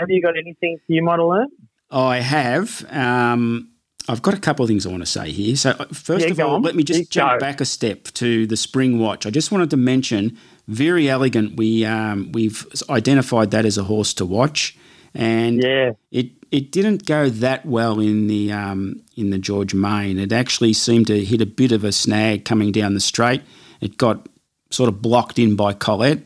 have 0.00 0.10
you 0.10 0.20
got 0.22 0.36
anything 0.36 0.78
you 0.88 1.02
might 1.02 1.18
have 1.18 1.28
learned? 1.28 1.50
I 1.90 2.18
have. 2.20 2.84
Um, 2.92 3.70
I've 4.08 4.22
got 4.22 4.34
a 4.34 4.40
couple 4.40 4.64
of 4.64 4.68
things 4.68 4.86
I 4.86 4.90
want 4.90 5.02
to 5.02 5.06
say 5.10 5.30
here. 5.30 5.56
So, 5.56 5.70
uh, 5.70 5.86
first 5.92 6.24
Yeah, 6.26 6.32
of 6.32 6.40
all, 6.40 6.54
on. 6.56 6.62
let 6.62 6.74
me 6.76 6.82
just 6.82 7.00
You 7.00 7.06
jump 7.06 7.32
go. 7.34 7.38
back 7.38 7.60
a 7.60 7.64
step 7.64 8.04
to 8.14 8.46
the 8.46 8.56
spring 8.56 8.98
watch. 8.98 9.26
I 9.26 9.30
just 9.30 9.50
wanted 9.52 9.70
to 9.70 9.76
mention, 9.76 10.36
very 10.68 11.08
elegant. 11.08 11.56
We 11.56 11.84
um, 11.84 12.32
we've 12.32 12.66
identified 12.90 13.50
that 13.52 13.64
as 13.64 13.78
a 13.78 13.84
horse 13.84 14.12
to 14.14 14.24
watch, 14.26 14.76
and 15.14 15.62
Yeah. 15.62 15.92
it 16.10 16.30
it 16.50 16.70
didn't 16.72 17.06
go 17.06 17.28
that 17.28 17.64
well 17.66 18.00
in 18.00 18.26
the 18.26 18.52
um, 18.52 19.02
in 19.16 19.30
the 19.30 19.38
George 19.38 19.74
Main. 19.74 20.18
It 20.18 20.32
actually 20.32 20.72
seemed 20.72 21.06
to 21.08 21.24
hit 21.24 21.40
a 21.40 21.46
bit 21.46 21.70
of 21.72 21.84
a 21.84 21.92
snag 21.92 22.44
coming 22.44 22.72
down 22.72 22.94
the 22.94 23.00
straight. 23.00 23.42
It 23.80 23.98
got 23.98 24.28
sort 24.70 24.88
of 24.88 25.00
blocked 25.02 25.38
in 25.38 25.56
by 25.56 25.72
Colette. 25.72 26.20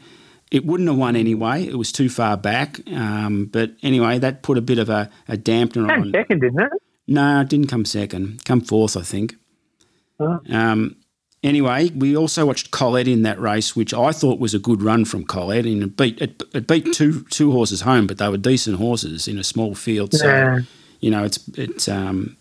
It 0.50 0.64
wouldn't 0.66 0.88
have 0.88 0.98
won 0.98 1.14
anyway. 1.16 1.64
It 1.66 1.76
was 1.78 1.92
too 1.92 2.08
far 2.08 2.36
back. 2.36 2.80
Um, 2.92 3.46
but 3.46 3.72
anyway, 3.82 4.18
that 4.18 4.42
put 4.42 4.58
a 4.58 4.60
bit 4.62 4.78
of 4.78 4.88
a, 4.90 5.08
a 5.28 5.36
dampener 5.36 5.88
Came 5.88 6.02
on. 6.02 6.10
second, 6.12 6.40
didn't 6.40 6.60
it? 6.60 6.72
No, 7.06 7.40
it 7.40 7.48
didn't 7.48 7.68
come 7.68 7.84
second. 7.84 8.44
Come 8.44 8.60
fourth, 8.60 8.96
I 8.96 9.02
think. 9.02 9.36
Oh. 10.18 10.40
Um, 10.50 10.96
anyway, 11.42 11.90
we 11.90 12.16
also 12.16 12.46
watched 12.46 12.70
Colette 12.72 13.08
in 13.08 13.22
that 13.22 13.40
race, 13.40 13.74
which 13.76 13.94
I 13.94 14.10
thought 14.12 14.38
was 14.40 14.52
a 14.54 14.58
good 14.58 14.82
run 14.82 15.04
from 15.04 15.24
Colette, 15.24 15.66
and 15.66 15.82
it 15.82 15.96
beat 15.96 16.20
it, 16.20 16.42
it 16.52 16.66
beat 16.66 16.92
two 16.92 17.24
two 17.30 17.52
horses 17.52 17.82
home, 17.82 18.06
but 18.06 18.18
they 18.18 18.28
were 18.28 18.36
decent 18.36 18.76
horses 18.78 19.28
in 19.28 19.38
a 19.38 19.44
small 19.44 19.74
field. 19.74 20.14
So 20.14 20.26
Yeah. 20.26 20.60
you 21.00 21.10
know, 21.10 21.24
it's 21.24 21.38
it's 21.56 21.88
um, 21.88 22.36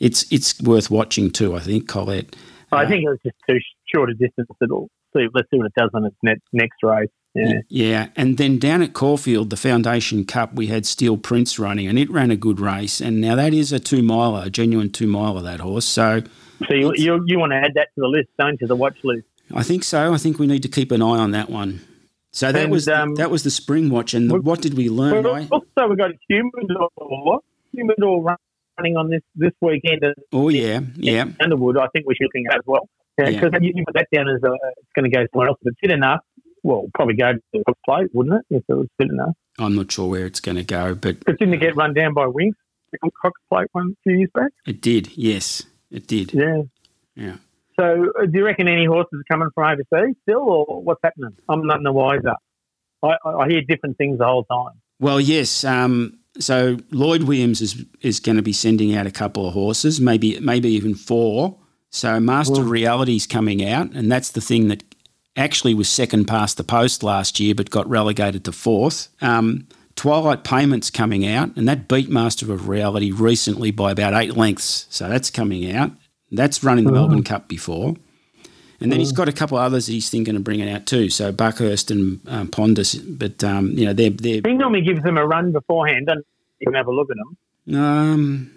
it's 0.00 0.30
it's 0.32 0.60
worth 0.60 0.90
watching 0.90 1.30
too. 1.30 1.54
I 1.54 1.60
think 1.60 1.88
Colette. 1.88 2.34
I 2.72 2.84
Uh, 2.84 2.88
think 2.88 3.04
it 3.04 3.08
was 3.08 3.18
just 3.24 3.36
too 3.48 3.58
short 3.92 4.10
a 4.10 4.14
distance. 4.14 4.48
It'll 4.60 4.90
see. 5.16 5.26
Let's 5.32 5.48
see 5.50 5.58
what 5.58 5.66
it 5.66 5.72
does 5.76 5.90
on 5.94 6.04
its 6.04 6.16
next 6.22 6.42
next 6.52 6.82
race. 6.82 7.08
Yeah. 7.34 7.60
Yeah, 7.68 8.08
and 8.16 8.38
then 8.38 8.58
down 8.58 8.80
at 8.80 8.94
Caulfield, 8.94 9.50
the 9.50 9.58
Foundation 9.58 10.24
Cup, 10.24 10.54
we 10.54 10.68
had 10.68 10.86
Steel 10.86 11.18
Prince 11.18 11.58
running, 11.58 11.86
and 11.86 11.98
it 11.98 12.10
ran 12.10 12.30
a 12.30 12.36
good 12.36 12.58
race. 12.58 12.98
And 12.98 13.20
now 13.20 13.34
that 13.34 13.52
is 13.52 13.72
a 13.72 13.78
two 13.78 14.02
miler, 14.02 14.44
a 14.46 14.50
genuine 14.50 14.90
two 14.90 15.06
miler, 15.06 15.42
that 15.42 15.60
horse. 15.60 15.84
So 15.84 16.22
So 16.66 16.74
you, 16.74 16.92
you 16.96 17.22
you 17.26 17.38
want 17.38 17.52
to 17.52 17.56
add 17.56 17.72
that 17.74 17.88
to 17.94 18.00
the 18.00 18.08
list, 18.08 18.28
don't 18.38 18.58
you? 18.60 18.66
The 18.66 18.76
watch 18.76 18.96
list. 19.04 19.26
I 19.54 19.62
think 19.62 19.84
so. 19.84 20.14
I 20.14 20.16
think 20.16 20.38
we 20.38 20.46
need 20.46 20.62
to 20.62 20.68
keep 20.68 20.90
an 20.90 21.02
eye 21.02 21.18
on 21.18 21.32
that 21.32 21.50
one. 21.50 21.80
So 22.32 22.52
that 22.52 22.62
And, 22.64 22.72
was 22.72 22.88
um, 22.88 23.14
that 23.16 23.30
was 23.30 23.44
the 23.44 23.50
spring 23.50 23.90
watch, 23.90 24.14
and 24.14 24.30
the, 24.30 24.40
what 24.40 24.60
did 24.60 24.74
we 24.74 24.88
learn? 24.88 25.22
Well, 25.22 25.34
I, 25.34 25.48
also, 25.50 25.88
we've 25.88 25.98
got 25.98 26.10
Humidor. 26.28 27.40
Humidor 27.72 28.36
running 28.78 28.96
on 28.96 29.10
this 29.10 29.22
this 29.34 29.52
weekend 29.60 30.02
Oh 30.32 30.48
yeah, 30.48 30.80
yeah. 30.96 31.26
Underwood. 31.40 31.76
I 31.78 31.86
think 31.88 32.06
we 32.06 32.14
should 32.14 32.28
at 32.50 32.56
as 32.56 32.62
well. 32.66 32.88
Yeah. 33.18 33.30
Because 33.40 33.60
you, 33.62 33.72
you 33.74 33.84
put 33.84 33.94
that 33.94 34.08
down 34.12 34.28
as 34.28 34.42
a, 34.42 34.52
it's 34.78 34.92
going 34.94 35.10
to 35.10 35.16
go 35.16 35.26
somewhere 35.32 35.48
else. 35.48 35.58
If 35.62 35.72
it's 35.72 35.80
fit 35.80 35.90
enough, 35.90 36.20
well, 36.62 36.86
probably 36.94 37.14
go 37.14 37.32
to 37.32 37.40
the 37.52 37.74
plate, 37.84 38.08
wouldn't 38.12 38.44
it? 38.50 38.56
If 38.56 38.64
it 38.68 38.74
was 38.74 38.88
fit 38.98 39.10
enough. 39.10 39.34
I'm 39.58 39.74
not 39.74 39.90
sure 39.90 40.08
where 40.08 40.26
it's 40.26 40.40
going 40.40 40.56
to 40.56 40.64
go, 40.64 40.94
but 40.94 41.24
But 41.24 41.38
didn't 41.38 41.54
it 41.54 41.58
get 41.58 41.76
run 41.76 41.94
down 41.94 42.12
by 42.14 42.26
Winks? 42.26 42.58
The 42.92 42.98
Cox 43.20 43.40
plate 43.50 43.68
one 43.72 43.92
a 43.98 44.02
few 44.02 44.18
years 44.18 44.30
back. 44.34 44.50
it 44.66 44.80
did. 44.80 45.16
Yes, 45.16 45.62
it 45.90 46.06
did. 46.06 46.32
Yeah. 46.32 46.62
Yeah. 47.14 47.36
So, 47.78 48.12
uh, 48.18 48.26
do 48.26 48.38
you 48.38 48.44
reckon 48.44 48.68
any 48.68 48.86
horses 48.86 49.20
are 49.20 49.24
coming 49.30 49.48
from 49.54 49.78
overseas 49.92 50.16
still, 50.22 50.38
or 50.40 50.82
what's 50.82 51.00
happening? 51.02 51.36
I'm 51.48 51.66
none 51.66 51.82
the 51.82 51.92
wiser. 51.92 52.34
I, 53.02 53.16
I 53.24 53.30
I 53.30 53.48
hear 53.48 53.60
different 53.62 53.98
things 53.98 54.18
the 54.18 54.24
whole 54.24 54.44
time. 54.44 54.80
Well, 54.98 55.20
yes. 55.20 55.62
Um, 55.64 56.18
so 56.38 56.78
Lloyd 56.90 57.24
Williams 57.24 57.60
is 57.60 57.84
is 58.00 58.18
going 58.20 58.36
to 58.36 58.42
be 58.42 58.52
sending 58.54 58.94
out 58.94 59.06
a 59.06 59.10
couple 59.10 59.46
of 59.46 59.52
horses, 59.52 60.00
maybe 60.00 60.38
maybe 60.40 60.70
even 60.70 60.94
four. 60.94 61.58
So 61.96 62.20
Master 62.20 62.60
of 62.60 62.70
Reality's 62.70 63.26
coming 63.26 63.64
out, 63.64 63.92
and 63.92 64.12
that's 64.12 64.30
the 64.30 64.42
thing 64.42 64.68
that 64.68 64.84
actually 65.34 65.72
was 65.72 65.88
second 65.88 66.26
past 66.26 66.58
the 66.58 66.64
post 66.64 67.02
last 67.02 67.40
year, 67.40 67.54
but 67.54 67.70
got 67.70 67.88
relegated 67.88 68.44
to 68.44 68.52
fourth. 68.52 69.08
Um, 69.22 69.66
Twilight 69.94 70.44
Payments 70.44 70.90
coming 70.90 71.26
out, 71.26 71.56
and 71.56 71.66
that 71.68 71.88
beat 71.88 72.10
Master 72.10 72.52
of 72.52 72.68
Reality 72.68 73.12
recently 73.12 73.70
by 73.70 73.92
about 73.92 74.12
eight 74.12 74.36
lengths. 74.36 74.86
So 74.90 75.08
that's 75.08 75.30
coming 75.30 75.74
out. 75.74 75.90
That's 76.30 76.62
run 76.62 76.78
in 76.78 76.84
the 76.84 76.92
Melbourne 76.92 77.24
Cup 77.24 77.48
before. 77.48 77.94
And 78.78 78.92
then 78.92 79.00
he's 79.00 79.12
got 79.12 79.26
a 79.26 79.32
couple 79.32 79.56
others 79.56 79.86
that 79.86 79.92
he's 79.92 80.10
thinking 80.10 80.36
of 80.36 80.44
bringing 80.44 80.68
out 80.68 80.84
too. 80.84 81.08
So 81.08 81.32
Buckhurst 81.32 81.90
and 81.90 82.20
um, 82.28 82.48
Pondus, 82.48 83.02
but 83.18 83.42
um, 83.42 83.70
you 83.70 83.86
know 83.86 83.94
they're 83.94 84.10
they're 84.10 84.42
He 84.44 84.52
normally 84.52 84.82
gives 84.82 85.02
them 85.02 85.16
a 85.16 85.26
run 85.26 85.52
beforehand, 85.52 86.10
and 86.10 86.22
you 86.58 86.66
can 86.66 86.74
have 86.74 86.88
a 86.88 86.92
look 86.92 87.08
at 87.10 87.16
them. 87.16 87.80
Um, 87.82 88.55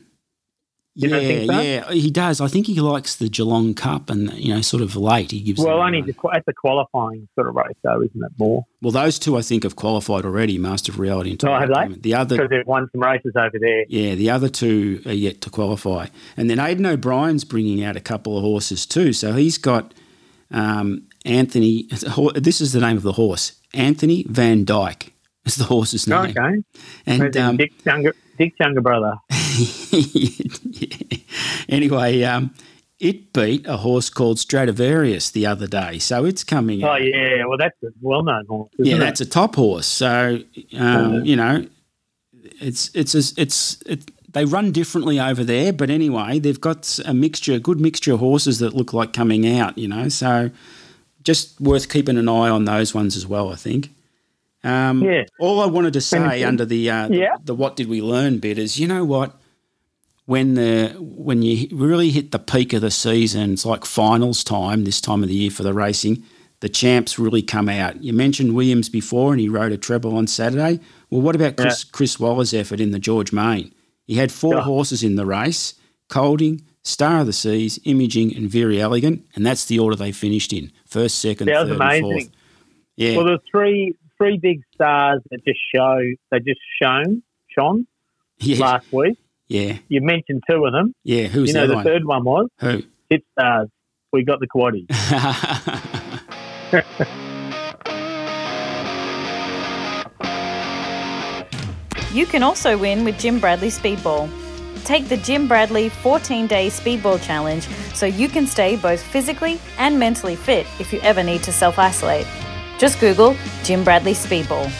You 0.95 1.07
yeah, 1.09 1.15
don't 1.15 1.25
think 1.27 1.51
so? 1.51 1.61
yeah, 1.61 1.91
he 1.91 2.11
does. 2.11 2.41
I 2.41 2.47
think 2.47 2.65
he 2.67 2.79
likes 2.81 3.15
the 3.15 3.29
Geelong 3.29 3.73
Cup, 3.73 4.09
and 4.09 4.33
you 4.33 4.53
know, 4.53 4.61
sort 4.61 4.81
of 4.83 4.95
late 4.95 5.31
he 5.31 5.39
gives. 5.41 5.61
Well, 5.63 5.79
only 5.81 6.01
the, 6.01 6.13
at 6.33 6.45
the 6.45 6.53
qualifying 6.53 7.27
sort 7.35 7.47
of 7.47 7.55
race, 7.55 7.75
though, 7.83 8.01
isn't 8.01 8.21
it 8.23 8.31
more? 8.37 8.65
well, 8.81 8.91
those 8.91 9.19
two 9.19 9.37
I 9.37 9.41
think 9.41 9.63
have 9.63 9.75
qualified 9.75 10.25
already. 10.25 10.57
Master 10.57 10.91
of 10.91 10.99
Reality 10.99 11.31
and 11.31 11.45
Oh, 11.45 11.57
have 11.59 11.69
they? 11.69 11.95
The 11.95 12.15
other, 12.15 12.35
Because 12.37 12.49
they've 12.49 12.65
won 12.67 12.89
some 12.91 13.01
races 13.01 13.33
over 13.35 13.57
there. 13.59 13.85
yeah, 13.87 14.15
the 14.15 14.29
other 14.29 14.49
two 14.49 15.01
are 15.05 15.13
yet 15.13 15.41
to 15.41 15.49
qualify. 15.49 16.07
And 16.35 16.49
then 16.49 16.59
Aidan 16.59 16.85
O'Brien's 16.85 17.43
bringing 17.43 17.83
out 17.83 17.95
a 17.95 18.01
couple 18.01 18.35
of 18.37 18.43
horses 18.43 18.85
too. 18.85 19.13
So 19.13 19.33
he's 19.33 19.57
got 19.57 19.93
um, 20.51 21.03
Anthony. 21.25 21.87
This 22.35 22.59
is 22.61 22.73
the 22.73 22.79
name 22.81 22.97
of 22.97 23.03
the 23.03 23.13
horse. 23.13 23.53
Anthony 23.73 24.25
Van 24.27 24.63
Dyck 24.65 25.13
is 25.49 25.55
the 25.55 25.65
horse's 25.65 26.07
name. 26.07 26.35
Okay. 26.37 26.63
And 27.05 27.37
um, 27.37 27.57
Dick's 27.57 27.85
younger, 27.85 28.13
Dick's 28.37 28.59
younger 28.59 28.81
brother. 28.81 29.15
Yeah. 29.91 30.97
Anyway, 31.69 32.23
um, 32.23 32.51
it 32.99 33.31
beat 33.31 33.65
a 33.67 33.77
horse 33.77 34.09
called 34.09 34.39
Stradivarius 34.39 35.29
the 35.29 35.45
other 35.45 35.67
day, 35.67 35.99
so 35.99 36.25
it's 36.25 36.43
coming. 36.43 36.83
Oh 36.83 36.89
out. 36.89 37.03
yeah, 37.03 37.45
well 37.45 37.57
that's 37.57 37.77
a 37.83 37.89
well-known 38.01 38.45
horse. 38.47 38.71
yeah, 38.79 38.95
isn't 38.95 38.99
that's 38.99 39.21
a 39.21 39.25
top 39.25 39.55
horse. 39.55 39.85
So 39.85 40.39
um, 40.77 41.23
you 41.25 41.35
know, 41.35 41.65
it's 42.59 42.89
it's 42.95 43.13
a, 43.13 43.41
it's 43.41 43.81
it, 43.85 44.11
they 44.33 44.45
run 44.45 44.71
differently 44.71 45.19
over 45.19 45.43
there, 45.43 45.71
but 45.71 45.89
anyway, 45.89 46.39
they've 46.39 46.59
got 46.59 46.99
a 47.05 47.13
mixture, 47.13 47.53
a 47.53 47.59
good 47.59 47.79
mixture 47.79 48.13
of 48.13 48.19
horses 48.19 48.59
that 48.59 48.73
look 48.73 48.93
like 48.93 49.13
coming 49.13 49.47
out. 49.47 49.77
You 49.77 49.87
know, 49.87 50.09
so 50.09 50.49
just 51.23 51.61
worth 51.61 51.87
keeping 51.87 52.17
an 52.17 52.27
eye 52.27 52.49
on 52.49 52.65
those 52.65 52.93
ones 52.93 53.15
as 53.15 53.27
well. 53.27 53.51
I 53.51 53.55
think. 53.55 53.91
Um, 54.63 55.03
Yeah. 55.03 55.23
All 55.39 55.61
I 55.61 55.65
wanted 55.67 55.93
to 55.93 56.01
say 56.01 56.43
under 56.43 56.65
the, 56.65 56.89
uh, 56.89 57.09
Yeah. 57.09 57.35
the 57.39 57.45
the 57.45 57.55
what 57.55 57.75
did 57.75 57.87
we 57.87 58.01
learn 58.01 58.39
bit 58.39 58.57
is, 58.57 58.79
you 58.79 58.87
know 58.87 59.05
what, 59.05 59.39
when 60.25 60.53
the 60.55 60.93
when 60.99 61.41
you 61.41 61.67
really 61.71 62.11
hit 62.11 62.31
the 62.31 62.39
peak 62.39 62.73
of 62.73 62.81
the 62.81 62.91
season, 62.91 63.53
it's 63.53 63.65
like 63.65 63.85
finals 63.85 64.43
time 64.43 64.83
this 64.83 65.01
time 65.01 65.23
of 65.23 65.29
the 65.29 65.35
year 65.35 65.49
for 65.51 65.63
the 65.63 65.73
racing. 65.73 66.23
The 66.59 66.69
champs 66.69 67.17
really 67.17 67.41
come 67.41 67.69
out. 67.69 68.03
You 68.03 68.11
mentioned 68.11 68.53
Williams 68.53 68.89
before, 68.89 69.31
and 69.31 69.39
he 69.39 69.47
rode 69.47 69.71
a 69.71 69.77
treble 69.77 70.15
on 70.17 70.27
Saturday. 70.27 70.81
Well, 71.09 71.21
what 71.21 71.35
about 71.35 71.55
Chris, 71.55 71.83
Chris 71.85 72.19
Waller's 72.19 72.53
effort 72.53 72.81
in 72.81 72.91
the 72.91 72.99
George 72.99 73.31
Main? 73.31 73.73
He 74.05 74.15
had 74.15 74.29
four 74.31 74.55
Yeah. 74.55 74.61
horses 74.63 75.01
in 75.03 75.15
the 75.15 75.25
race: 75.25 75.75
Kolding, 76.09 76.61
Star 76.83 77.21
of 77.21 77.27
the 77.27 77.33
Seas, 77.33 77.79
Imaging, 77.85 78.35
and 78.35 78.49
Very 78.49 78.79
Elegant, 78.81 79.23
and 79.35 79.45
that's 79.45 79.63
the 79.65 79.79
order 79.79 79.95
they 79.95 80.11
finished 80.11 80.51
in: 80.51 80.71
first, 80.85 81.17
second, 81.19 81.47
That 81.47 81.61
was 81.67 81.77
third, 81.77 81.81
and 81.81 82.01
fourth. 82.01 82.29
Yeah, 82.97 83.15
Well, 83.15 83.25
there's 83.25 83.39
three 83.49 83.95
three 84.19 84.37
big 84.37 84.61
stars 84.73 85.21
that 85.31 85.43
just 85.45 85.59
show 85.73 85.99
they 86.31 86.39
just 86.39 86.59
shone 86.81 87.23
shone 87.47 87.87
yeah, 88.37 88.59
last 88.59 88.91
week. 88.93 89.17
yeah, 89.47 89.77
You 89.87 90.01
mentioned 90.01 90.43
two 90.49 90.65
of 90.65 90.73
them. 90.73 90.93
yeah. 91.03 91.27
Who 91.27 91.41
was 91.41 91.49
you 91.49 91.53
know 91.55 91.67
the 91.67 91.73
the 91.73 91.79
other 91.79 91.89
third 91.89 92.05
one 92.05 92.23
was? 92.23 92.47
Who? 92.59 92.83
Hit 93.09 93.23
Stars. 93.31 93.69
We 94.11 94.23
got 94.23 94.39
the 94.39 94.47
quaddy. 94.47 94.85
You 102.11 102.25
can 102.25 102.41
also 102.41 102.75
win 102.75 103.03
with 103.03 103.19
Jim 103.19 103.39
Bradley 103.39 103.67
Speedball. 103.67 104.27
Take 104.83 105.09
the 105.09 105.17
Jim 105.17 105.47
Bradley 105.47 105.89
14 105.89 106.47
day 106.47 106.67
Speedball 106.67 107.21
Challenge 107.21 107.67
so 107.93 108.07
you 108.07 108.27
can 108.27 108.47
stay 108.47 108.77
both 108.77 108.99
physically 108.99 109.59
and 109.77 109.99
mentally 109.99 110.35
fit 110.35 110.65
if 110.79 110.91
you 110.91 110.99
ever 111.01 111.21
need 111.21 111.43
to 111.43 111.51
self 111.51 111.77
isolate. 111.77 112.25
Just 112.79 113.01
Google 113.01 113.35
Jim 113.63 113.83
Bradley 113.83 114.13
Speedball. 114.13 114.71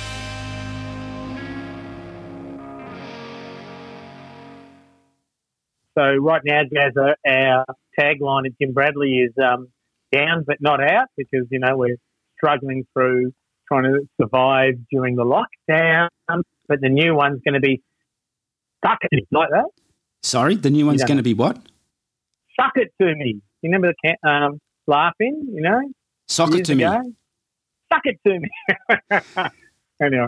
So 5.98 6.16
right 6.16 6.42
now, 6.46 6.62
Jazz, 6.74 6.94
uh, 6.98 7.14
our 7.30 7.66
tagline 8.00 8.46
at 8.46 8.54
Jim 8.62 8.72
Bradley 8.72 9.20
is 9.20 9.34
um, 9.38 9.68
down 10.14 10.46
but 10.48 10.58
not 10.62 10.82
out 10.82 11.08
because 11.18 11.46
you 11.52 11.60
know 11.60 11.76
we're 11.76 11.98
struggling 12.38 12.86
through 12.94 13.34
trying 13.68 13.84
to 13.84 14.08
survive 14.20 14.76
during 14.90 15.18
the 15.18 15.26
lockdown. 15.26 16.08
But 16.70 16.80
the 16.80 16.88
new 16.88 17.16
one's 17.16 17.42
going 17.44 17.56
to 17.56 17.60
be 17.60 17.82
suck 18.86 19.00
it 19.12 19.28
like 19.32 19.50
that. 19.50 19.66
Sorry, 20.24 20.56
the 20.56 20.70
new 20.70 20.86
one's 20.86 21.02
don't 21.02 21.08
going 21.08 21.18
to 21.18 21.24
be 21.24 21.34
what? 21.34 21.58
Suck 22.58 22.72
it 22.76 22.94
to 23.02 23.14
me. 23.16 23.42
You 23.62 23.70
remember 23.70 23.92
the 24.02 24.16
ca- 24.24 24.30
um, 24.30 24.62
laughing? 24.88 25.50
You 25.54 25.62
know, 25.62 25.82
Sock 26.30 26.52
it 26.52 26.56
years 26.56 26.68
to 26.68 26.76
me. 26.76 26.86
Suck 27.92 28.02
it 28.06 28.20
to 28.26 28.40
me. 28.40 28.50
anyway, 30.02 30.28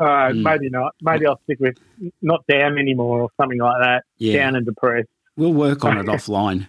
uh, 0.00 0.04
Mm. 0.30 0.42
maybe 0.42 0.70
not. 0.70 0.94
Maybe 1.02 1.26
I'll 1.26 1.40
stick 1.44 1.58
with 1.60 1.76
not 2.22 2.44
down 2.46 2.78
anymore 2.78 3.20
or 3.20 3.30
something 3.40 3.58
like 3.58 3.80
that. 3.80 4.04
Yeah, 4.18 4.34
Down 4.44 4.56
and 4.56 4.66
depressed. 4.66 5.08
we'll 5.36 5.52
work 5.54 5.84
on 5.84 5.98
it 5.98 6.06
offline. 6.16 6.66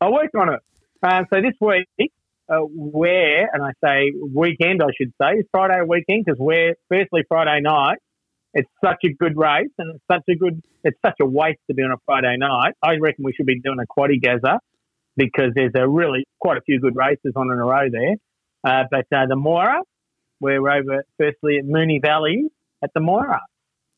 I'll 0.00 0.12
work 0.12 0.30
on 0.36 0.54
it. 0.54 0.60
Um, 1.02 1.26
so 1.32 1.40
this 1.40 1.54
week, 1.60 2.12
uh, 2.48 2.58
where, 2.60 3.48
and 3.52 3.62
I 3.62 3.72
say 3.84 4.12
weekend, 4.34 4.82
I 4.82 4.88
should 4.96 5.12
say, 5.20 5.38
is 5.38 5.46
Friday 5.50 5.80
weekend 5.86 6.24
because 6.24 6.38
we're 6.38 6.74
firstly 6.88 7.22
Friday 7.28 7.60
night. 7.60 7.98
It's 8.54 8.68
such 8.82 8.98
a 9.04 9.12
good 9.12 9.36
race, 9.36 9.68
and 9.78 9.94
it's 9.94 10.04
such 10.10 10.22
a 10.28 10.34
good. 10.34 10.62
It's 10.82 10.98
such 11.04 11.16
a 11.20 11.26
waste 11.26 11.60
to 11.68 11.74
be 11.74 11.82
on 11.82 11.92
a 11.92 11.98
Friday 12.06 12.36
night. 12.38 12.74
I 12.82 12.96
reckon 12.96 13.24
we 13.24 13.32
should 13.34 13.44
be 13.46 13.60
doing 13.60 13.78
a 13.78 13.86
quaddy 13.86 14.20
gazza 14.20 14.58
because 15.16 15.52
there's 15.54 15.72
a 15.74 15.86
really 15.86 16.24
quite 16.40 16.56
a 16.56 16.62
few 16.62 16.80
good 16.80 16.96
races 16.96 17.32
on 17.36 17.50
in 17.52 17.58
a 17.58 17.64
row 17.64 17.88
there. 17.90 18.14
Uh, 18.64 18.84
but 18.90 19.06
uh, 19.14 19.26
the 19.26 19.36
Moira, 19.36 19.80
we're 20.40 20.68
over 20.70 21.04
firstly 21.18 21.58
at 21.58 21.64
Moonee 21.64 22.00
Valley 22.02 22.44
at 22.82 22.90
the 22.94 23.00
Moira, 23.00 23.40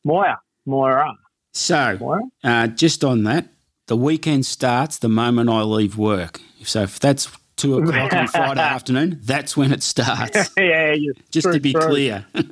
Moira, 0.05 0.39
Moira, 0.65 1.13
So, 1.53 1.97
Moira. 1.99 2.21
uh, 2.43 2.67
just 2.67 3.03
on 3.03 3.23
that, 3.23 3.47
the 3.87 3.97
weekend 3.97 4.45
starts 4.45 4.97
the 4.99 5.09
moment 5.09 5.49
I 5.49 5.61
leave 5.63 5.97
work. 5.97 6.39
So 6.63 6.83
if 6.83 6.99
that's 6.99 7.29
two 7.57 7.77
o'clock 7.77 8.13
on 8.13 8.27
Friday 8.29 8.61
afternoon, 8.61 9.19
that's 9.23 9.57
when 9.57 9.71
it 9.71 9.83
starts. 9.83 10.49
yeah, 10.57 10.93
yeah, 10.93 11.11
Just 11.31 11.45
true, 11.45 11.53
to 11.53 11.59
be 11.59 11.73
true. 11.73 11.81
clear. 11.81 12.25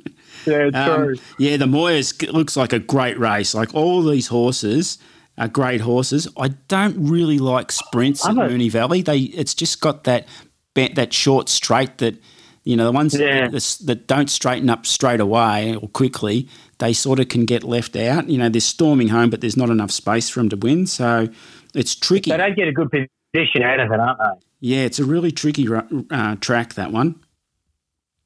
Yeah, 0.46 0.70
Um, 0.72 1.16
yeah, 1.38 1.58
the 1.58 1.66
Moyers 1.66 2.32
looks 2.32 2.56
like 2.56 2.72
a 2.72 2.78
great 2.78 3.18
race. 3.18 3.52
Like 3.54 3.74
all 3.74 4.02
these 4.02 4.28
horses 4.28 4.96
are 5.36 5.48
great 5.48 5.82
horses. 5.82 6.26
I 6.34 6.48
don't 6.68 6.96
really 7.10 7.38
like 7.38 7.70
sprints 7.70 8.24
at. 8.26 8.34
Moonee 8.36 8.70
Valley. 8.70 9.02
They 9.02 9.18
it's 9.18 9.54
just 9.54 9.82
got 9.82 10.04
that 10.04 10.26
bent, 10.74 10.94
that 10.94 11.12
short 11.12 11.48
straight 11.48 11.98
that 11.98 12.16
you 12.64 12.76
know 12.76 12.84
the 12.84 12.92
ones 12.92 13.14
Yeah. 13.18 13.48
that, 13.48 13.76
that 13.86 14.06
don't 14.06 14.28
straighten 14.30 14.68
up 14.70 14.86
straight 14.86 15.20
away 15.20 15.74
or 15.76 15.88
quickly. 15.88 16.48
They 16.78 16.92
sort 16.92 17.18
of 17.20 17.28
can 17.28 17.44
get 17.44 17.64
left 17.64 17.96
out. 17.96 18.28
You 18.28 18.38
know, 18.38 18.48
they're 18.48 18.60
storming 18.60 19.08
home, 19.08 19.30
but 19.30 19.40
there's 19.40 19.56
not 19.56 19.70
enough 19.70 19.90
space 19.90 20.28
for 20.28 20.40
them 20.40 20.48
to 20.50 20.56
win. 20.56 20.86
So 20.86 21.28
it's 21.74 21.94
tricky. 21.94 22.30
They 22.30 22.36
don't 22.36 22.56
get 22.56 22.68
a 22.68 22.72
good 22.72 22.90
position 22.90 23.62
out 23.62 23.80
of 23.80 23.90
it, 23.92 24.00
aren't 24.00 24.18
they? 24.18 24.46
Yeah, 24.60 24.82
it's 24.84 24.98
a 24.98 25.04
really 25.04 25.30
tricky 25.30 25.66
uh, 26.10 26.36
track 26.36 26.74
that 26.74 26.92
one. 26.92 27.20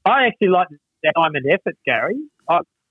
I 0.04 0.26
actually 0.26 0.48
like 0.48 0.68
that 1.02 1.12
diamond 1.16 1.46
effort, 1.48 1.76
Gary. 1.86 2.16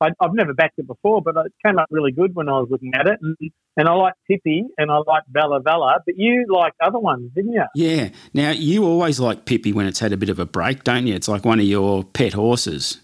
I, 0.04 0.10
I've 0.20 0.34
never 0.34 0.54
backed 0.54 0.78
it 0.78 0.88
before, 0.88 1.22
but 1.22 1.36
it 1.46 1.54
came 1.66 1.80
up 1.80 1.88
really 1.90 2.12
good 2.12 2.36
when 2.36 2.50
I 2.50 2.60
was 2.60 2.68
looking 2.70 2.94
at 2.94 3.08
it. 3.08 3.20
And, 3.22 3.38
and 3.78 3.88
I 3.88 3.94
like 3.94 4.14
Tippy 4.30 4.66
and 4.78 4.92
I 4.92 4.98
like 4.98 5.24
Bella 5.28 5.60
Bella, 5.60 6.00
but 6.06 6.16
you 6.18 6.46
like 6.50 6.74
other 6.82 7.00
ones, 7.00 7.32
didn't 7.36 7.54
you? 7.54 7.66
Yeah. 7.76 8.10
Now 8.34 8.52
you 8.52 8.86
always 8.86 9.20
like 9.20 9.46
Pippi 9.46 9.74
when 9.74 9.86
it's 9.86 10.00
had 10.00 10.14
a 10.14 10.18
bit 10.18 10.30
of 10.30 10.40
a 10.40 10.46
break, 10.46 10.84
don't 10.84 11.08
you? 11.08 11.16
It's 11.16 11.28
like 11.28 11.46
one 11.46 11.60
of 11.60 11.66
your 11.66 12.04
pet 12.04 12.34
horses. 12.34 13.00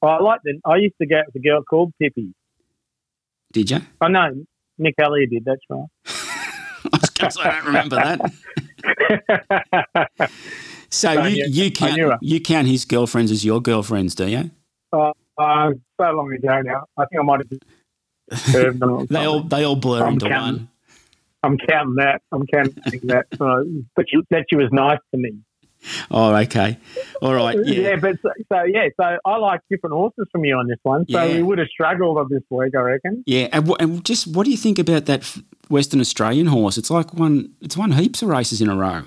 I 0.00 0.22
like 0.22 0.40
the. 0.44 0.60
I 0.64 0.76
used 0.76 0.94
to 1.02 1.08
go 1.08 1.18
out 1.18 1.26
with 1.26 1.36
a 1.36 1.40
girl 1.40 1.62
called 1.62 1.92
Tippy. 2.00 2.32
Did 3.52 3.70
you? 3.70 3.80
I 4.00 4.08
know 4.08 4.44
Nick 4.78 4.94
Elliott 5.00 5.30
did. 5.30 5.44
That's 5.44 5.60
right. 5.68 5.86
I 6.92 6.98
was 7.00 7.10
gonna 7.10 7.30
say, 7.32 7.42
I 7.42 7.56
don't 7.56 7.66
remember 7.66 7.96
that. 7.96 8.20
So 10.90 11.10
I 11.10 11.28
you, 11.28 11.44
you 11.48 11.70
count 11.70 11.98
you 12.22 12.40
count 12.40 12.66
his 12.66 12.84
girlfriends 12.84 13.30
as 13.30 13.44
your 13.44 13.60
girlfriends, 13.60 14.14
do 14.14 14.26
you? 14.26 14.50
Uh, 14.92 15.12
uh, 15.38 15.70
so 16.00 16.10
long 16.10 16.32
ago 16.32 16.60
now. 16.62 16.84
I 16.96 17.04
think 17.06 17.20
I 17.20 17.24
might 17.24 17.40
have 17.40 17.50
just 17.50 18.78
them. 18.80 19.06
They 19.10 19.24
all 19.24 19.42
they 19.42 19.64
all 19.64 19.76
blur 19.76 20.04
I'm 20.04 20.14
into 20.14 20.28
counting. 20.28 20.56
one. 20.60 20.68
I'm 21.42 21.56
counting 21.58 21.94
that. 21.96 22.20
I'm 22.32 22.46
counting 22.46 23.00
that. 23.04 23.26
Uh, 23.40 23.62
but 23.96 24.06
you, 24.12 24.22
that 24.30 24.44
she 24.50 24.56
was 24.56 24.68
nice 24.72 24.98
to 25.12 25.18
me. 25.20 25.32
Oh, 26.10 26.34
okay. 26.34 26.76
All 27.22 27.32
right. 27.34 27.56
Yeah. 27.64 27.94
but 27.96 28.16
so, 28.20 28.30
so 28.52 28.64
yeah, 28.64 28.88
so 29.00 29.16
I 29.24 29.36
like 29.36 29.60
different 29.70 29.94
horses 29.94 30.26
from 30.32 30.44
you 30.44 30.56
on 30.56 30.66
this 30.66 30.78
one. 30.82 31.06
So 31.08 31.22
Yeah. 31.22 31.36
we 31.36 31.42
would 31.44 31.58
have 31.58 31.68
struggled 31.68 32.18
on 32.18 32.26
this 32.28 32.42
week, 32.50 32.74
I 32.76 32.80
reckon. 32.80 33.22
Yeah, 33.26 33.46
and, 33.52 33.68
wh- 33.68 33.76
and 33.78 34.04
just 34.04 34.26
what 34.26 34.44
do 34.44 34.50
you 34.50 34.56
think 34.56 34.80
about 34.80 35.06
that 35.06 35.20
f- 35.20 35.40
Western 35.68 36.00
Australian 36.00 36.48
horse? 36.48 36.76
It's 36.78 36.90
like 36.90 37.14
one. 37.14 37.52
It's 37.60 37.76
won 37.76 37.92
heaps 37.92 38.22
of 38.22 38.28
races 38.28 38.60
in 38.60 38.68
a 38.68 38.74
row. 38.76 39.02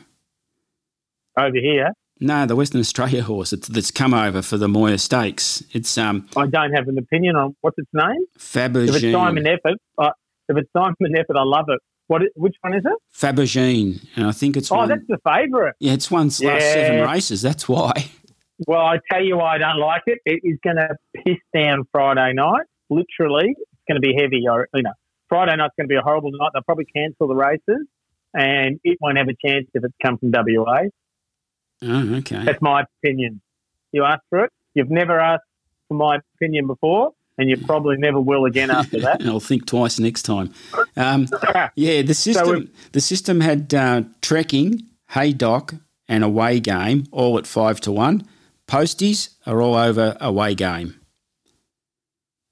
Over 1.37 1.57
here, 1.59 1.91
No, 2.21 2.45
the 2.45 2.55
Western 2.55 2.79
Australia 2.79 3.23
horse 3.23 3.51
it's, 3.51 3.67
that's 3.67 3.89
come 3.89 4.13
over 4.13 4.41
for 4.43 4.55
the 4.57 4.67
Moir 4.67 4.97
Stakes. 4.99 5.63
It's 5.71 5.97
um 5.97 6.27
I 6.37 6.45
don't 6.45 6.71
have 6.73 6.87
an 6.87 6.97
opinion 6.99 7.35
on 7.35 7.55
what's 7.61 7.77
its 7.79 7.89
name. 7.93 8.23
Fabergine. 8.37 8.89
If 8.89 9.03
it's 9.03 9.13
time 9.13 9.37
and 9.37 9.47
effort, 9.47 9.77
uh, 9.97 10.11
if 10.47 10.57
it's 10.57 10.69
and 10.75 11.17
effort, 11.17 11.35
I 11.35 11.43
love 11.43 11.65
it. 11.69 11.79
What? 12.07 12.21
Which 12.35 12.55
one 12.61 12.73
is 12.75 12.83
it? 12.85 12.93
Fabergine, 13.13 14.05
and 14.15 14.27
I 14.27 14.31
think 14.33 14.55
it's 14.55 14.71
Oh, 14.71 14.75
won. 14.77 14.89
that's 14.89 15.07
the 15.07 15.17
favourite. 15.25 15.73
yeah, 15.79 15.93
it's 15.93 16.11
won 16.11 16.27
its 16.27 16.41
last 16.43 16.61
seven 16.73 17.07
races. 17.09 17.41
That's 17.41 17.67
why. 17.67 17.93
Well, 18.67 18.81
I 18.81 18.99
tell 19.11 19.23
you 19.23 19.37
why 19.37 19.55
I 19.55 19.57
don't 19.57 19.79
like 19.79 20.03
it. 20.05 20.19
It 20.25 20.41
is 20.43 20.59
going 20.63 20.75
to 20.75 20.89
piss 21.25 21.37
down 21.55 21.83
Friday 21.91 22.33
night. 22.33 22.65
Literally, 22.91 23.55
it's 23.57 23.81
going 23.87 23.99
to 23.99 24.01
be 24.01 24.13
heavy. 24.13 24.43
Or 24.47 24.67
you 24.75 24.83
know, 24.83 24.91
Friday 25.29 25.55
night's 25.55 25.73
going 25.77 25.87
to 25.87 25.91
be 25.91 25.95
a 25.95 26.01
horrible 26.01 26.29
night. 26.31 26.51
They'll 26.53 26.61
probably 26.63 26.85
cancel 26.85 27.27
the 27.27 27.35
races, 27.35 27.87
and 28.35 28.79
it 28.83 28.97
won't 29.01 29.17
have 29.17 29.27
a 29.29 29.47
chance 29.47 29.65
if 29.73 29.83
it's 29.83 29.95
come 30.05 30.17
from 30.19 30.31
WA. 30.31 30.81
Oh, 31.83 32.15
okay. 32.15 32.43
That's 32.45 32.61
my 32.61 32.83
opinion. 33.03 33.41
You 33.91 34.03
asked 34.05 34.23
for 34.29 34.45
it. 34.45 34.51
You've 34.73 34.89
never 34.91 35.19
asked 35.19 35.43
for 35.87 35.95
my 35.95 36.19
opinion 36.35 36.67
before, 36.67 37.13
and 37.37 37.49
you 37.49 37.57
probably 37.57 37.97
never 37.97 38.19
will 38.19 38.45
again 38.45 38.69
after 38.71 38.99
that. 39.01 39.21
I'll 39.25 39.39
think 39.39 39.65
twice 39.65 39.99
next 39.99 40.23
time. 40.23 40.53
Um, 40.95 41.27
yeah, 41.75 42.01
the 42.03 42.13
system 42.13 42.49
we- 42.49 42.69
the 42.91 43.01
system 43.01 43.41
had 43.41 43.73
uh, 43.73 44.03
trekking, 44.21 44.83
haydock, 45.09 45.73
and 46.07 46.23
away 46.23 46.59
game 46.59 47.05
all 47.11 47.37
at 47.37 47.47
five 47.47 47.81
to 47.81 47.91
one. 47.91 48.27
Posties 48.67 49.35
are 49.45 49.61
all 49.61 49.75
over 49.75 50.15
away 50.21 50.55
game. 50.55 50.99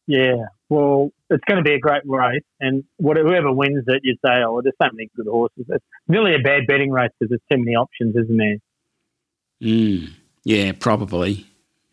yeah. 0.07 0.45
Well, 0.69 1.11
it's 1.31 1.43
going 1.47 1.57
to 1.57 1.67
be 1.67 1.73
a 1.73 1.79
great 1.79 2.03
race, 2.05 2.43
and 2.59 2.83
whatever 2.97 3.29
whoever 3.29 3.51
wins 3.51 3.85
it, 3.87 4.01
you 4.03 4.13
say, 4.23 4.43
"Oh, 4.45 4.61
there's 4.61 4.75
so 4.81 4.87
many 4.93 5.09
good 5.15 5.25
horses." 5.25 5.65
It's 5.67 5.83
really 6.07 6.35
a 6.35 6.39
bad 6.39 6.67
betting 6.67 6.91
race 6.91 7.09
because 7.19 7.29
there's 7.29 7.41
too 7.51 7.63
many 7.63 7.75
options, 7.75 8.15
isn't 8.15 8.37
there? 8.37 8.57
Mm, 9.61 10.09
yeah, 10.43 10.71
probably. 10.73 11.45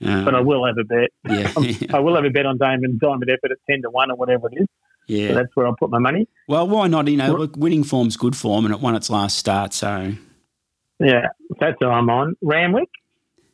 Um, 0.04 0.24
But 0.24 0.34
I 0.34 0.40
will 0.40 0.66
have 0.66 0.76
a 0.78 0.84
bet. 0.84 1.10
yeah, 1.28 1.52
I 1.96 2.00
will 2.00 2.14
have 2.14 2.24
a 2.24 2.30
bet 2.30 2.46
on 2.46 2.58
Diamond 2.58 3.00
Diamond 3.00 3.30
Effort 3.30 3.52
at 3.52 3.58
ten 3.68 3.82
to 3.82 3.90
one 3.90 4.10
or 4.10 4.16
whatever 4.16 4.48
it 4.52 4.60
is. 4.60 4.66
So 5.08 5.14
yeah. 5.14 5.32
that's 5.34 5.54
where 5.54 5.66
I'll 5.66 5.76
put 5.76 5.90
my 5.90 5.98
money. 5.98 6.28
Well, 6.48 6.66
why 6.68 6.88
not? 6.88 7.06
You 7.08 7.16
know, 7.16 7.32
look, 7.32 7.56
winning 7.56 7.84
form's 7.84 8.16
good 8.16 8.36
form, 8.36 8.64
and 8.66 8.74
it 8.74 8.80
won 8.80 8.94
its 8.94 9.08
last 9.08 9.38
start. 9.38 9.72
So 9.72 10.12
Yeah, 10.98 11.28
that's 11.60 11.80
what 11.80 11.90
I'm 11.90 12.10
on. 12.10 12.34
Randwick, 12.42 12.90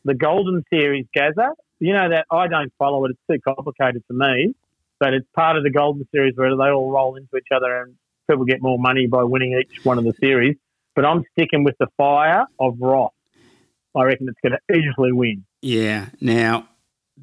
the 0.03 0.15
Golden 0.15 0.63
Series, 0.71 1.05
Gaza. 1.15 1.51
You 1.79 1.93
know 1.93 2.09
that 2.09 2.25
I 2.31 2.47
don't 2.47 2.73
follow 2.77 3.05
it; 3.05 3.11
it's 3.11 3.19
too 3.29 3.39
complicated 3.55 4.03
for 4.07 4.13
me. 4.13 4.53
But 4.99 5.13
it's 5.13 5.27
part 5.35 5.57
of 5.57 5.63
the 5.63 5.69
Golden 5.69 6.07
Series 6.11 6.35
where 6.35 6.55
they 6.55 6.69
all 6.69 6.91
roll 6.91 7.15
into 7.15 7.35
each 7.35 7.47
other 7.53 7.81
and 7.81 7.95
people 8.29 8.45
get 8.45 8.61
more 8.61 8.79
money 8.79 9.07
by 9.07 9.23
winning 9.23 9.59
each 9.59 9.83
one 9.83 9.97
of 9.97 10.03
the 10.03 10.13
series. 10.19 10.55
But 10.95 11.05
I'm 11.05 11.25
sticking 11.33 11.63
with 11.63 11.75
the 11.79 11.87
fire 11.97 12.45
of 12.59 12.77
Roth. 12.79 13.11
I 13.95 14.03
reckon 14.03 14.27
it's 14.27 14.39
going 14.41 14.57
to 14.57 14.77
easily 14.77 15.11
win. 15.11 15.45
yeah. 15.61 16.09
Now 16.19 16.67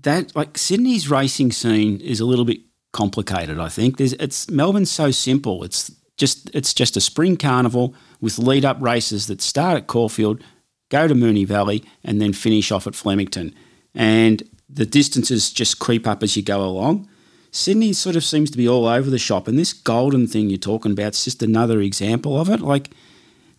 that 0.02 0.35
like 0.37 0.56
Sydney's 0.56 1.11
racing 1.11 1.52
scene 1.52 2.00
is 2.00 2.20
a 2.20 2.24
little 2.24 2.44
bit 2.44 2.61
complicated. 2.92 3.59
I 3.59 3.68
think 3.68 3.96
there's 3.96 4.12
it's 4.14 4.50
Melbourne's 4.50 4.90
so 4.90 5.11
simple. 5.11 5.64
It's 5.64 5.90
just 6.16 6.50
it's 6.54 6.74
just 6.74 6.96
a 6.96 7.00
spring 7.00 7.37
carnival 7.37 7.94
with 8.20 8.38
lead 8.38 8.64
up 8.64 8.76
races 8.80 9.26
that 9.26 9.40
start 9.40 9.76
at 9.76 9.87
Caulfield, 9.87 10.42
go 10.90 11.09
to 11.09 11.14
Moonee 11.14 11.46
Valley, 11.46 11.83
and 12.04 12.20
then 12.20 12.33
finish 12.33 12.70
off 12.70 12.87
at 12.87 12.94
Flemington, 12.94 13.54
and 13.94 14.42
the 14.68 14.87
distances 14.87 15.50
just 15.50 15.78
creep 15.78 16.06
up 16.06 16.22
as 16.22 16.37
you 16.37 16.42
go 16.42 16.62
along. 16.62 17.09
Sydney 17.52 17.92
sort 17.92 18.14
of 18.14 18.22
seems 18.22 18.50
to 18.52 18.56
be 18.56 18.68
all 18.68 18.87
over 18.87 19.11
the 19.11 19.18
shop, 19.18 19.48
and 19.48 19.59
this 19.59 19.72
golden 19.72 20.28
thing 20.28 20.48
you're 20.48 20.59
talking 20.59 20.92
about 20.92 21.14
is 21.14 21.24
just 21.24 21.42
another 21.42 21.80
example 21.80 22.40
of 22.40 22.48
it. 22.48 22.61
Like 22.61 22.90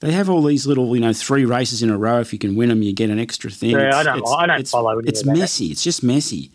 they 0.02 0.12
have 0.12 0.30
all 0.30 0.42
these 0.44 0.68
little, 0.68 0.94
you 0.96 1.02
know, 1.02 1.14
three 1.14 1.46
races 1.46 1.82
in 1.82 1.90
a 1.90 1.98
row. 1.98 2.20
If 2.20 2.34
you 2.34 2.40
can 2.40 2.56
win 2.56 2.70
them, 2.70 2.82
you 2.82 2.94
get 2.94 3.10
an 3.10 3.20
extra 3.20 3.50
thing. 3.50 3.72
Yeah, 3.72 3.88
It's- 3.88 3.96
I 3.96 4.04
don't 4.04 4.18
it's- 4.18 4.34
I 4.38 4.46
don't 4.48 4.56
it's- 4.56 4.72
follow 4.72 5.00
It's 5.00 5.24
messy. 5.26 5.68
It's 5.68 5.84
just 5.84 6.04
messy. 6.04 6.52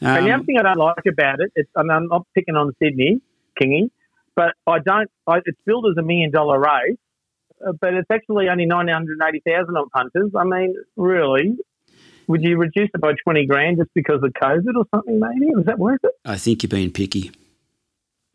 and 0.00 0.26
the 0.26 0.30
Um, 0.32 0.36
other 0.40 0.44
thing 0.44 0.58
I 0.58 0.62
don't 0.62 0.78
like 0.78 1.04
about 1.06 1.40
it, 1.40 1.52
it's, 1.54 1.70
and 1.76 1.90
I'm 1.92 2.08
not 2.08 2.26
picking 2.34 2.56
on 2.56 2.72
Sydney, 2.82 3.20
Kingy, 3.60 3.90
but 4.36 4.54
I 4.66 4.78
don't. 4.80 5.08
I, 5.26 5.38
it's 5.44 5.58
billed 5.66 5.86
as 5.90 5.96
a 5.96 6.02
million 6.02 6.30
dollar 6.30 6.58
race, 6.58 6.96
uh, 7.66 7.72
but 7.80 7.94
it's 7.94 8.10
actually 8.10 8.48
only 8.48 8.66
nine 8.66 8.88
hundred 8.88 9.18
eighty 9.26 9.40
thousand 9.46 9.76
on 9.76 9.88
punters. 9.90 10.32
I 10.36 10.44
mean, 10.44 10.74
really, 10.96 11.56
would 12.26 12.42
you 12.42 12.56
reduce 12.58 12.90
it 12.94 13.00
by 13.00 13.12
twenty 13.24 13.46
grand 13.46 13.78
just 13.78 13.90
because 13.94 14.22
of 14.22 14.32
COVID 14.32 14.74
or 14.76 14.84
something? 14.94 15.18
Maybe 15.20 15.46
is 15.58 15.64
that 15.66 15.78
worth 15.78 16.02
it? 16.04 16.12
I 16.24 16.36
think 16.36 16.62
you're 16.62 16.68
being 16.70 16.90
picky. 16.90 17.30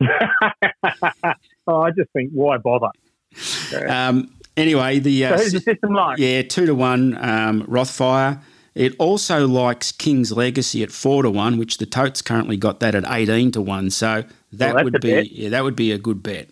oh, 1.66 1.80
I 1.82 1.90
just 1.90 2.10
think 2.12 2.30
why 2.32 2.56
bother? 2.56 2.88
Um, 3.86 4.30
anyway, 4.60 4.98
the 4.98 5.22
So 5.22 5.26
uh, 5.34 5.38
who's 5.38 5.52
the 5.52 5.60
system 5.60 5.92
like? 5.94 6.18
yeah 6.18 6.42
two 6.42 6.66
to 6.66 6.74
one 6.74 7.16
um, 7.22 7.62
Rothfire. 7.66 8.40
It 8.74 8.94
also 8.98 9.48
likes 9.48 9.90
King's 9.90 10.30
Legacy 10.32 10.82
at 10.82 10.92
four 10.92 11.22
to 11.24 11.30
one, 11.30 11.58
which 11.58 11.78
the 11.78 11.86
totes 11.86 12.22
currently 12.22 12.56
got 12.56 12.80
that 12.80 12.94
at 12.94 13.04
eighteen 13.08 13.50
to 13.52 13.60
one. 13.60 13.90
So 13.90 14.24
that 14.52 14.74
Well, 14.74 14.84
would 14.84 15.00
be 15.00 15.28
yeah, 15.32 15.48
that 15.50 15.64
would 15.64 15.76
be 15.76 15.90
a 15.92 15.98
good 15.98 16.22
bet. 16.22 16.50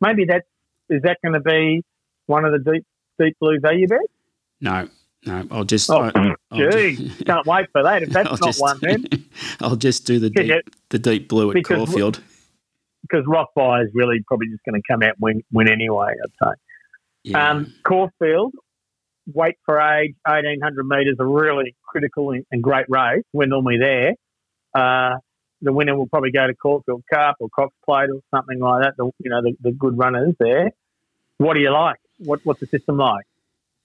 Maybe 0.00 0.24
that 0.26 0.44
is 0.88 1.02
that 1.02 1.18
going 1.22 1.32
to 1.34 1.40
be 1.40 1.82
one 2.26 2.44
of 2.44 2.52
the 2.52 2.72
deep 2.72 2.86
deep 3.18 3.36
blue 3.40 3.58
value 3.60 3.88
bets? 3.88 4.02
No, 4.60 4.88
no, 5.26 5.46
I'll 5.50 5.64
just. 5.64 5.90
Oh, 5.90 6.02
I, 6.14 6.34
I'll 6.52 6.70
gee, 6.70 6.96
just- 6.96 7.24
can't 7.26 7.46
wait 7.46 7.66
for 7.72 7.82
that. 7.82 8.02
If 8.04 8.08
that's 8.10 8.28
I'll 8.28 8.36
not 8.36 8.46
just- 8.46 8.60
one, 8.60 8.78
then 8.82 9.04
I'll 9.60 9.76
just 9.76 10.06
do 10.06 10.18
the 10.20 10.30
deep, 10.30 10.46
yeah. 10.46 10.60
the 10.90 10.98
deep 11.00 11.28
blue 11.28 11.50
at 11.50 11.54
Because- 11.54 11.76
Caulfield. 11.76 12.20
because 13.02 13.24
Rothfire 13.26 13.84
is 13.84 13.90
really 13.92 14.22
probably 14.26 14.46
just 14.48 14.62
going 14.64 14.80
to 14.80 14.86
come 14.90 15.02
out 15.02 15.10
and 15.16 15.20
win, 15.20 15.42
win 15.52 15.68
anyway. 15.68 16.12
I'd 16.24 16.30
say. 16.48 16.54
Yeah. 17.24 17.50
Um, 17.50 17.74
Caulfield, 17.84 18.54
weight 19.32 19.56
for 19.64 19.80
age, 19.80 20.14
1800 20.26 20.86
metres, 20.86 21.16
a 21.18 21.26
really 21.26 21.74
critical 21.82 22.30
and, 22.30 22.62
great 22.62 22.86
race. 22.88 23.22
We're 23.32 23.46
normally 23.46 23.78
there. 23.78 24.14
Uh, 24.74 25.16
the 25.62 25.72
winner 25.72 25.96
will 25.96 26.08
probably 26.08 26.30
go 26.30 26.46
to 26.46 26.54
Caulfield 26.54 27.02
Cup 27.12 27.36
or 27.40 27.48
Cox 27.54 27.74
Plate 27.84 28.10
or 28.10 28.20
something 28.34 28.58
like 28.58 28.82
that. 28.82 28.94
The, 28.98 29.10
you 29.20 29.30
know, 29.30 29.40
the, 29.42 29.54
the 29.62 29.72
good 29.72 29.96
runners 29.96 30.34
there. 30.38 30.70
What 31.38 31.54
do 31.54 31.60
you 31.60 31.70
like? 31.70 31.98
What, 32.18 32.40
what's 32.44 32.60
the 32.60 32.66
system 32.66 32.98
like? 32.98 33.24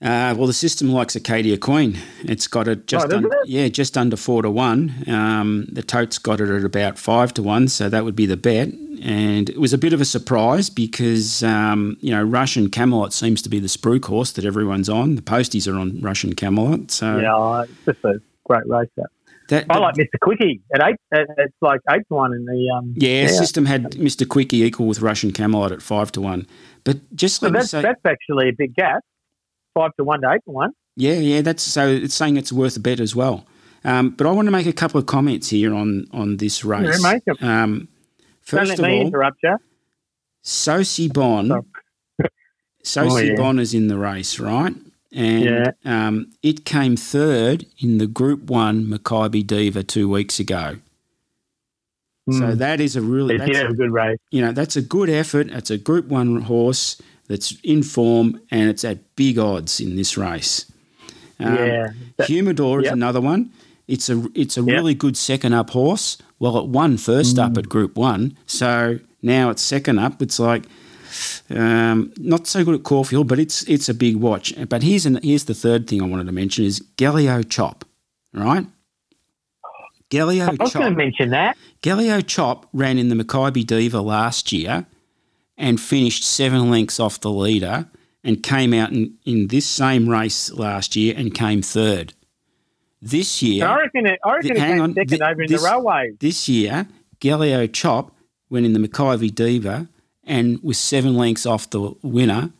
Uh, 0.02 0.34
well, 0.38 0.47
the 0.47 0.54
system 0.54 0.89
likes 0.89 1.15
Arcadia 1.15 1.58
Queen. 1.58 1.97
It's 2.23 2.47
got 2.47 2.67
it 2.69 2.88
just 2.88 3.12
Oh, 3.12 3.17
under, 3.17 3.28
it? 3.28 3.47
yeah, 3.47 3.67
just 3.67 3.97
under 3.97 4.15
four 4.15 4.41
to 4.41 4.49
one. 4.49 5.04
Um, 5.08 5.67
the 5.71 5.84
totes 5.84 6.17
got 6.17 6.39
it 6.39 6.49
at 6.49 6.63
about 6.63 6.97
five 6.97 7.34
to 7.34 7.43
one, 7.43 7.67
so 7.67 7.89
that 7.89 8.06
would 8.06 8.15
be 8.15 8.25
the 8.25 8.38
bet. 8.38 8.69
And 9.01 9.49
it 9.49 9.59
was 9.59 9.73
a 9.73 9.77
bit 9.77 9.93
of 9.93 10.01
a 10.01 10.05
surprise 10.05 10.69
because 10.69 11.43
um, 11.43 11.97
you 12.01 12.12
know 12.12 12.23
Russian 12.23 12.69
Camelot 12.69 13.13
seems 13.13 13.41
to 13.43 13.49
be 13.49 13.59
the 13.59 13.67
spruik 13.67 14.05
horse 14.05 14.31
that 14.33 14.45
everyone's 14.45 14.89
on. 14.89 15.15
The 15.15 15.21
posties 15.21 15.71
are 15.71 15.77
on 15.77 15.99
Russian 16.01 16.33
Camelot, 16.33 16.91
so 16.91 17.17
yeah, 17.17 17.63
it's 17.63 17.85
just 17.85 18.05
a 18.05 18.21
great 18.45 18.67
race. 18.67 18.89
That. 18.97 19.07
that, 19.49 19.65
I 19.69 19.77
like 19.77 19.95
Mr. 19.95 20.19
Quickie 20.21 20.62
at 20.73 20.81
eight. 20.88 20.95
It's 21.12 21.55
like 21.62 21.81
eight 21.89 22.07
to 22.09 22.13
one 22.13 22.33
in 22.33 22.45
the 22.45 22.75
um. 22.75 22.93
yeah, 22.95 23.27
system 23.27 23.65
had 23.65 23.91
Mr. 23.91 24.27
Quickie 24.27 24.63
equal 24.63 24.88
with 24.88 25.01
Russian 25.01 25.31
Camelot 25.31 25.71
at 25.71 25.81
five 25.81 26.12
to 26.13 26.21
one. 26.21 26.45
But 26.83 27.15
just 27.15 27.39
So 27.39 27.47
let 27.47 27.53
me 27.53 27.59
that's 27.59 27.71
say, 27.71 27.81
that's 27.81 28.01
actually 28.05 28.49
a 28.49 28.53
big 28.57 28.75
gap. 28.75 29.01
Five 29.73 29.91
to 29.97 30.03
one 30.03 30.21
to 30.21 30.31
eight 30.31 30.41
to 30.45 30.51
one. 30.51 30.71
Yeah, 30.95 31.13
yeah, 31.13 31.41
that's 31.41 31.63
so 31.63 31.88
it's 31.88 32.15
saying 32.15 32.38
it's 32.38 32.51
worth 32.51 32.75
a 32.75 32.79
bet 32.79 32.99
as 32.99 33.15
well. 33.15 33.45
Um, 33.85 34.09
but 34.09 34.27
I 34.27 34.31
want 34.31 34.47
to 34.47 34.51
make 34.51 34.65
a 34.65 34.73
couple 34.73 34.99
of 34.99 35.05
comments 35.05 35.49
here 35.49 35.73
on 35.73 36.07
on 36.12 36.38
this 36.38 36.65
race. 36.65 37.01
make 37.01 37.23
Um, 38.53 38.57
Don't 38.57 38.67
first 38.67 38.69
let 38.69 38.79
of 38.79 38.85
me 38.91 38.99
all, 38.99 39.07
interrupt 39.07 39.38
you. 39.43 39.57
Sosi 40.43 41.12
Bon, 41.13 41.51
Oh. 41.51 41.65
Sosi 42.83 43.12
Oh, 43.12 43.17
yeah. 43.17 43.35
Bon 43.35 43.59
is 43.59 43.73
in 43.73 43.88
the 43.88 43.97
race, 43.97 44.39
right? 44.39 44.73
And 45.12 45.43
Yeah. 45.43 45.71
um, 45.85 46.31
it 46.43 46.65
came 46.65 46.95
third 46.95 47.65
in 47.79 47.97
the 47.97 48.07
Group 48.07 48.43
One 48.49 48.85
Makybe 48.85 49.45
Diva 49.45 49.83
two 49.83 50.07
weeks 50.09 50.39
ago. 50.39 50.77
So 52.31 52.41
Mm. 52.41 52.57
that 52.59 52.79
is 52.79 52.95
a 52.95 53.01
really 53.01 53.38
that's, 53.38 53.57
have 53.57 53.71
a 53.71 53.73
good 53.73 53.91
race. 53.91 54.19
you 54.29 54.39
know 54.41 54.51
that's 54.51 54.75
a 54.75 54.83
good 54.83 55.09
effort. 55.09 55.47
It's 55.49 55.71
a 55.71 55.79
Group 55.79 56.07
One 56.09 56.41
horse 56.41 57.01
that's 57.27 57.57
in 57.63 57.81
form 57.81 58.39
and 58.51 58.69
it's 58.69 58.83
at 58.85 58.99
big 59.15 59.39
odds 59.39 59.79
in 59.79 59.95
this 59.95 60.15
race. 60.15 60.65
Um, 61.39 61.55
yeah. 61.55 61.88
That- 62.17 62.27
Humidor 62.27 62.81
is 62.81 62.85
Yep. 62.85 62.93
another 62.93 63.21
one. 63.21 63.49
It's 63.88 64.09
a 64.09 64.23
it's 64.35 64.57
a 64.57 64.62
Yep. 64.62 64.75
really 64.75 64.93
good 64.93 65.17
second 65.17 65.53
up 65.53 65.71
horse. 65.71 66.17
Well, 66.39 66.58
it 66.58 66.67
won 66.67 66.97
first 66.97 67.36
Mm. 67.36 67.43
up 67.45 67.58
at 67.58 67.69
Group 67.69 67.97
One, 67.97 68.38
so 68.45 68.99
Now 69.21 69.49
it's 69.49 69.62
second 69.62 69.99
up. 69.99 70.21
It's 70.21 70.39
like 70.39 70.63
um, 71.49 72.13
not 72.17 72.47
so 72.47 72.63
good 72.63 72.75
at 72.75 72.84
Caulfield, 72.84 73.28
but 73.28 73.38
it's 73.39 73.63
it's 73.63 73.89
a 73.89 73.93
big 73.93 74.15
watch. 74.15 74.54
But 74.69 74.82
here's 74.84 75.06
an, 75.06 75.19
here's 75.23 75.43
the 75.45 75.54
third 75.54 75.88
thing 75.88 76.02
I 76.02 76.06
wanted 76.06 76.28
to 76.28 76.32
mention 76.32 76.63
is 76.63 76.80
Gailo 76.97 77.43
Chop, 77.49 77.84
right? 78.34 78.65
Gailo 80.10 80.41
I 80.47 80.63
was 80.63 80.73
going 80.73 80.91
to 80.91 80.97
mention 80.97 81.30
that. 81.32 81.58
Gailo 81.82 82.25
Chop 82.25 82.67
ran 82.73 82.97
in 82.97 83.10
the 83.10 83.15
Makybe 83.15 83.65
Diva 83.65 84.02
last 84.02 84.52
year 84.52 84.86
and 85.58 85.80
finished 85.80 86.23
seven 86.23 86.71
lengths 86.71 86.99
off 86.99 87.19
the 87.19 87.32
leader 87.32 87.88
and 88.23 88.41
came 88.41 88.73
out 88.73 88.91
in, 88.91 89.15
in 89.25 89.47
this 89.47 89.65
same 89.65 90.10
race 90.10 90.52
last 90.52 90.95
year 90.95 91.13
and 91.17 91.34
came 91.34 91.62
third. 91.62 92.13
This 93.01 93.41
year, 93.41 93.65
I 93.65 93.77
reckon 93.81 94.05
it, 94.07 94.19
I 94.25 94.35
reckon 94.35 94.55
hang 94.57 94.81
on, 94.81 94.93
second 94.93 95.17
thi- 95.19 95.23
over 95.23 95.41
in 95.43 95.51
this- 95.51 95.62
the 95.62 95.69
railways. 95.69 96.15
this 96.19 96.49
year, 96.49 96.88
Gailo 97.21 97.71
Chop 97.71 98.13
went 98.49 98.65
in 98.65 98.73
the 98.73 98.79
Makybe 98.79 99.33
Diva 99.33 99.88
and 100.23 100.62
was 100.62 100.77
seven 100.77 101.15
lengths 101.15 101.45
off 101.45 101.69
the 101.69 101.93
winner, 102.03 102.51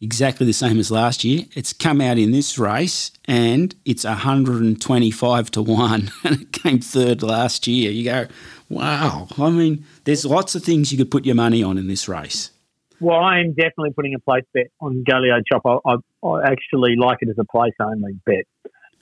exactly 0.00 0.46
the 0.46 0.52
same 0.52 0.78
as 0.78 0.90
last 0.90 1.24
year. 1.24 1.44
It's 1.54 1.72
come 1.72 2.00
out 2.00 2.16
in 2.18 2.30
this 2.32 2.58
race 2.58 3.10
and 3.26 3.74
it's 3.84 4.04
125 4.04 5.50
to 5.52 5.62
1 5.62 6.10
and 6.24 6.40
it 6.42 6.52
came 6.52 6.78
third 6.80 7.22
last 7.22 7.66
year. 7.66 7.90
You 7.90 8.04
go, 8.04 8.26
wow. 8.68 9.28
I 9.38 9.50
mean, 9.50 9.84
there's 10.04 10.24
lots 10.24 10.54
of 10.54 10.62
things 10.64 10.90
you 10.92 10.98
could 10.98 11.10
put 11.10 11.24
your 11.26 11.34
money 11.34 11.62
on 11.62 11.78
in 11.78 11.86
this 11.86 12.08
race. 12.08 12.50
Well, 12.98 13.18
I 13.20 13.40
am 13.40 13.50
definitely 13.52 13.92
putting 13.94 14.14
a 14.14 14.18
place 14.18 14.44
bet 14.54 14.68
on 14.80 15.04
Gailo 15.06 15.40
Chop. 15.52 15.62
I, 15.66 15.90
I, 15.92 16.26
I 16.26 16.50
actually 16.50 16.96
like 16.96 17.18
it 17.20 17.28
as 17.28 17.36
a 17.38 17.44
place 17.44 17.74
only 17.78 18.18
bet. 18.24 18.44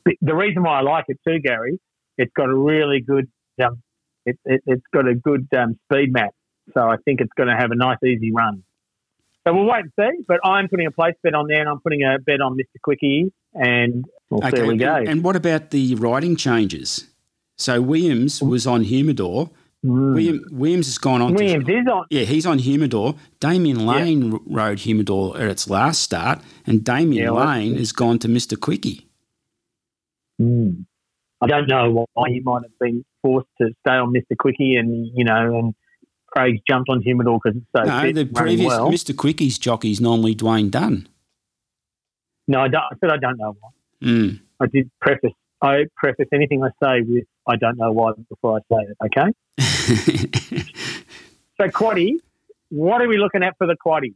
The- 0.04 0.34
reason 0.34 0.62
why 0.62 0.78
I 0.78 0.82
like 0.82 1.06
it 1.08 1.18
too, 1.26 1.38
Gary, 1.40 1.80
it's 2.18 2.32
got 2.36 2.48
a 2.48 2.54
really 2.54 3.00
good, 3.00 3.28
um, 3.62 3.82
it, 4.26 4.38
it, 4.44 4.62
it's 4.66 4.86
got 4.92 5.08
a 5.08 5.14
good 5.14 5.48
um, 5.56 5.78
speed 5.84 6.12
map. 6.12 6.30
So 6.72 6.80
I 6.80 6.96
think 7.04 7.20
it's 7.20 7.32
going 7.36 7.48
to 7.48 7.56
have 7.56 7.70
a 7.70 7.76
nice, 7.76 7.98
easy 8.04 8.32
run. 8.32 8.62
So 9.46 9.52
we'll 9.52 9.66
wait 9.66 9.84
and 9.84 9.92
see. 9.98 10.24
But 10.26 10.40
I'm 10.44 10.68
putting 10.68 10.86
a 10.86 10.90
place 10.90 11.14
bet 11.22 11.34
on 11.34 11.46
there, 11.48 11.60
and 11.60 11.68
I'm 11.68 11.80
putting 11.80 12.02
a 12.02 12.18
bet 12.18 12.40
on 12.40 12.56
Mr. 12.56 12.80
Quickie, 12.82 13.32
and 13.52 14.04
we'll 14.30 14.40
see 14.50 14.58
how 14.58 14.66
we 14.66 14.76
go. 14.76 14.94
And, 14.94 15.22
what 15.22 15.36
about 15.36 15.70
the 15.70 15.94
riding 15.96 16.36
changes? 16.36 17.08
So 17.58 17.80
Williams 17.80 18.42
was 18.42 18.66
on 18.66 18.82
Humidor. 18.84 19.50
Mm. 19.84 20.14
William, 20.14 20.44
Williams 20.50 20.86
has 20.86 20.96
gone 20.96 21.20
on 21.20 21.34
to 21.36 21.44
Williams 21.44 21.68
is 21.68 21.86
on. 21.86 22.06
Yeah, 22.08 22.22
he's 22.22 22.46
on 22.46 22.58
Humidor. 22.58 23.16
Damian 23.38 23.84
Lane 23.84 24.32
r 24.32 24.40
rode 24.46 24.80
Humidor 24.80 25.36
at 25.36 25.48
its 25.50 25.68
last 25.68 26.00
start, 26.00 26.40
and 26.66 26.82
Damian 26.82 27.24
Yeah, 27.24 27.30
Lane 27.30 27.76
has 27.76 27.92
gone 27.92 28.18
to 28.20 28.28
Mr. 28.28 28.58
Quickie. 28.58 29.06
Mm. 30.44 30.84
I 31.40 31.46
don't 31.46 31.68
know 31.68 32.06
why 32.14 32.28
he 32.30 32.40
might 32.40 32.62
have 32.62 32.78
been 32.80 33.04
forced 33.22 33.48
to 33.60 33.70
stay 33.80 33.92
on 33.92 34.12
Mr. 34.12 34.36
Quickie, 34.38 34.76
and 34.76 35.06
you 35.14 35.24
know, 35.24 35.58
and 35.58 35.74
Craig's 36.26 36.60
jumped 36.68 36.88
on 36.88 37.00
Humidor 37.02 37.40
because 37.42 37.58
it's 37.58 37.66
so 37.76 37.82
no, 37.82 38.00
fit, 38.00 38.14
the 38.14 38.26
previous 38.26 38.68
well. 38.68 38.90
Mr. 38.90 39.16
Quickie's 39.16 39.58
jockey 39.58 39.90
is 39.90 40.00
normally 40.00 40.34
Dwayne 40.34 40.70
Dunn. 40.70 41.08
No, 42.46 42.60
I, 42.60 42.66
I 42.66 42.96
said 43.00 43.10
I 43.10 43.16
don't 43.16 43.38
know 43.38 43.56
why. 43.58 43.70
Mm. 44.02 44.40
I 44.60 44.66
did 44.66 44.90
preface. 45.00 45.32
I 45.62 45.86
preface 45.96 46.28
anything 46.32 46.62
I 46.62 46.68
say 46.82 47.02
with 47.02 47.24
I 47.46 47.56
don't 47.56 47.78
know 47.78 47.92
why 47.92 48.12
before 48.28 48.58
I 48.58 48.60
say 48.70 48.86
it. 48.90 48.96
Okay. 49.06 50.70
So 51.60 51.68
quaddy, 51.68 52.14
what 52.70 53.00
are 53.00 53.06
we 53.06 53.16
looking 53.18 53.44
at 53.44 53.56
for 53.58 53.66
the 53.66 53.76
quaddy? 53.76 54.14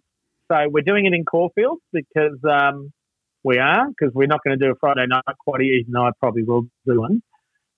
So 0.50 0.68
we're 0.68 0.82
doing 0.82 1.06
it 1.06 1.12
in 1.12 1.24
Caulfield 1.24 1.78
because 1.92 2.38
um, 2.50 2.92
we 3.48 3.58
are 3.58 3.88
because 3.88 4.14
we're 4.14 4.26
not 4.26 4.44
going 4.44 4.58
to 4.58 4.62
do 4.62 4.70
a 4.70 4.74
Friday 4.74 5.06
night 5.06 5.24
quaddy, 5.46 5.80
even 5.80 5.92
though 5.92 6.06
I 6.06 6.10
probably 6.20 6.44
will 6.44 6.68
do 6.86 7.00
one. 7.00 7.22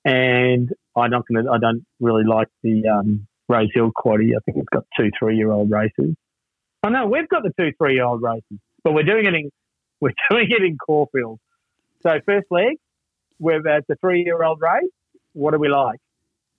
And 0.05 0.69
I'm 0.97 1.11
not 1.11 1.25
going 1.29 1.45
to. 1.45 1.51
I 1.51 1.59
don't 1.59 1.87
really 2.01 2.25
like 2.25 2.49
the 2.65 2.83
um, 2.89 3.29
Rosehill 3.49 3.93
quaddy. 3.97 4.31
I 4.35 4.41
think 4.45 4.59
it's 4.59 4.69
got 4.73 4.85
two 4.97 5.11
three 5.17 5.37
year 5.37 5.53
old 5.53 5.71
races. 5.71 6.17
Oh 6.83 6.89
no, 6.89 7.07
we've 7.07 7.29
got 7.29 7.45
the 7.45 7.53
two 7.57 7.73
three 7.79 7.95
year 7.95 8.05
old 8.05 8.21
races, 8.21 8.59
but 8.83 8.95
we're 8.95 9.05
doing 9.05 9.27
it 9.27 9.35
in 9.35 9.51
we're 10.01 10.15
doing 10.31 10.49
it 10.51 10.63
in 10.63 10.77
Caulfield. 10.77 11.39
So 12.03 12.19
first 12.27 12.47
leg, 12.51 12.77
we're 13.39 13.67
at 13.69 13.87
the 13.87 13.95
three 14.01 14.25
year 14.25 14.43
old 14.43 14.61
race. 14.61 14.91
What 15.35 15.53
do 15.53 15.59
we 15.59 15.69
like? 15.69 16.01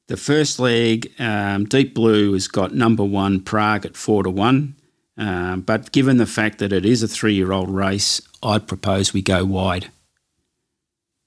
the 0.08 0.17
first 0.17 0.60
leg, 0.60 1.10
um, 1.19 1.63
Deep 1.63 1.95
Blue 1.95 2.34
has 2.34 2.50
got 2.50 2.74
number 2.74 3.04
one 3.04 3.39
Prague 3.39 3.86
at 3.86 3.95
four 3.95 4.24
to 4.24 4.30
one. 4.30 4.76
Um, 5.17 5.62
but 5.62 5.93
given 5.93 6.17
the 6.17 6.26
fact 6.26 6.58
that 6.60 6.74
it 6.74 6.86
is 6.86 7.02
a 7.02 7.08
three-year-old 7.08 7.69
race, 7.69 8.21
I'd 8.43 8.67
propose 8.67 9.13
we 9.13 9.21
go 9.21 9.45
wide. 9.45 9.88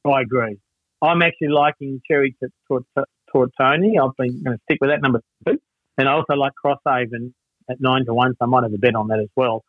I 0.07 0.21
agree. 0.21 0.59
I'm 1.03 1.23
actually 1.23 1.49
liking 1.49 2.01
Cherry 2.09 2.37
to 2.43 2.49
Tort- 2.69 2.87
Tortoni. 3.35 3.93
I've 4.03 4.17
been 4.17 4.43
going 4.43 4.57
to 4.57 4.63
stick 4.65 4.79
with 4.81 4.91
that 4.91 5.03
number 5.03 5.21
two. 5.47 5.59
And 5.97 6.09
I 6.09 6.13
also 6.13 6.35
like 6.35 6.53
Crosshaven 6.63 7.33
at 7.71 7.81
nine 7.81 8.05
to 8.07 8.15
one, 8.15 8.33
so 8.33 8.39
I 8.43 8.47
might 8.47 8.65
have 8.65 8.73
a 8.73 8.79
bet 8.79 8.95
on 8.95 9.09
that 9.09 9.21
as 9.21 9.29
well. 9.37 9.65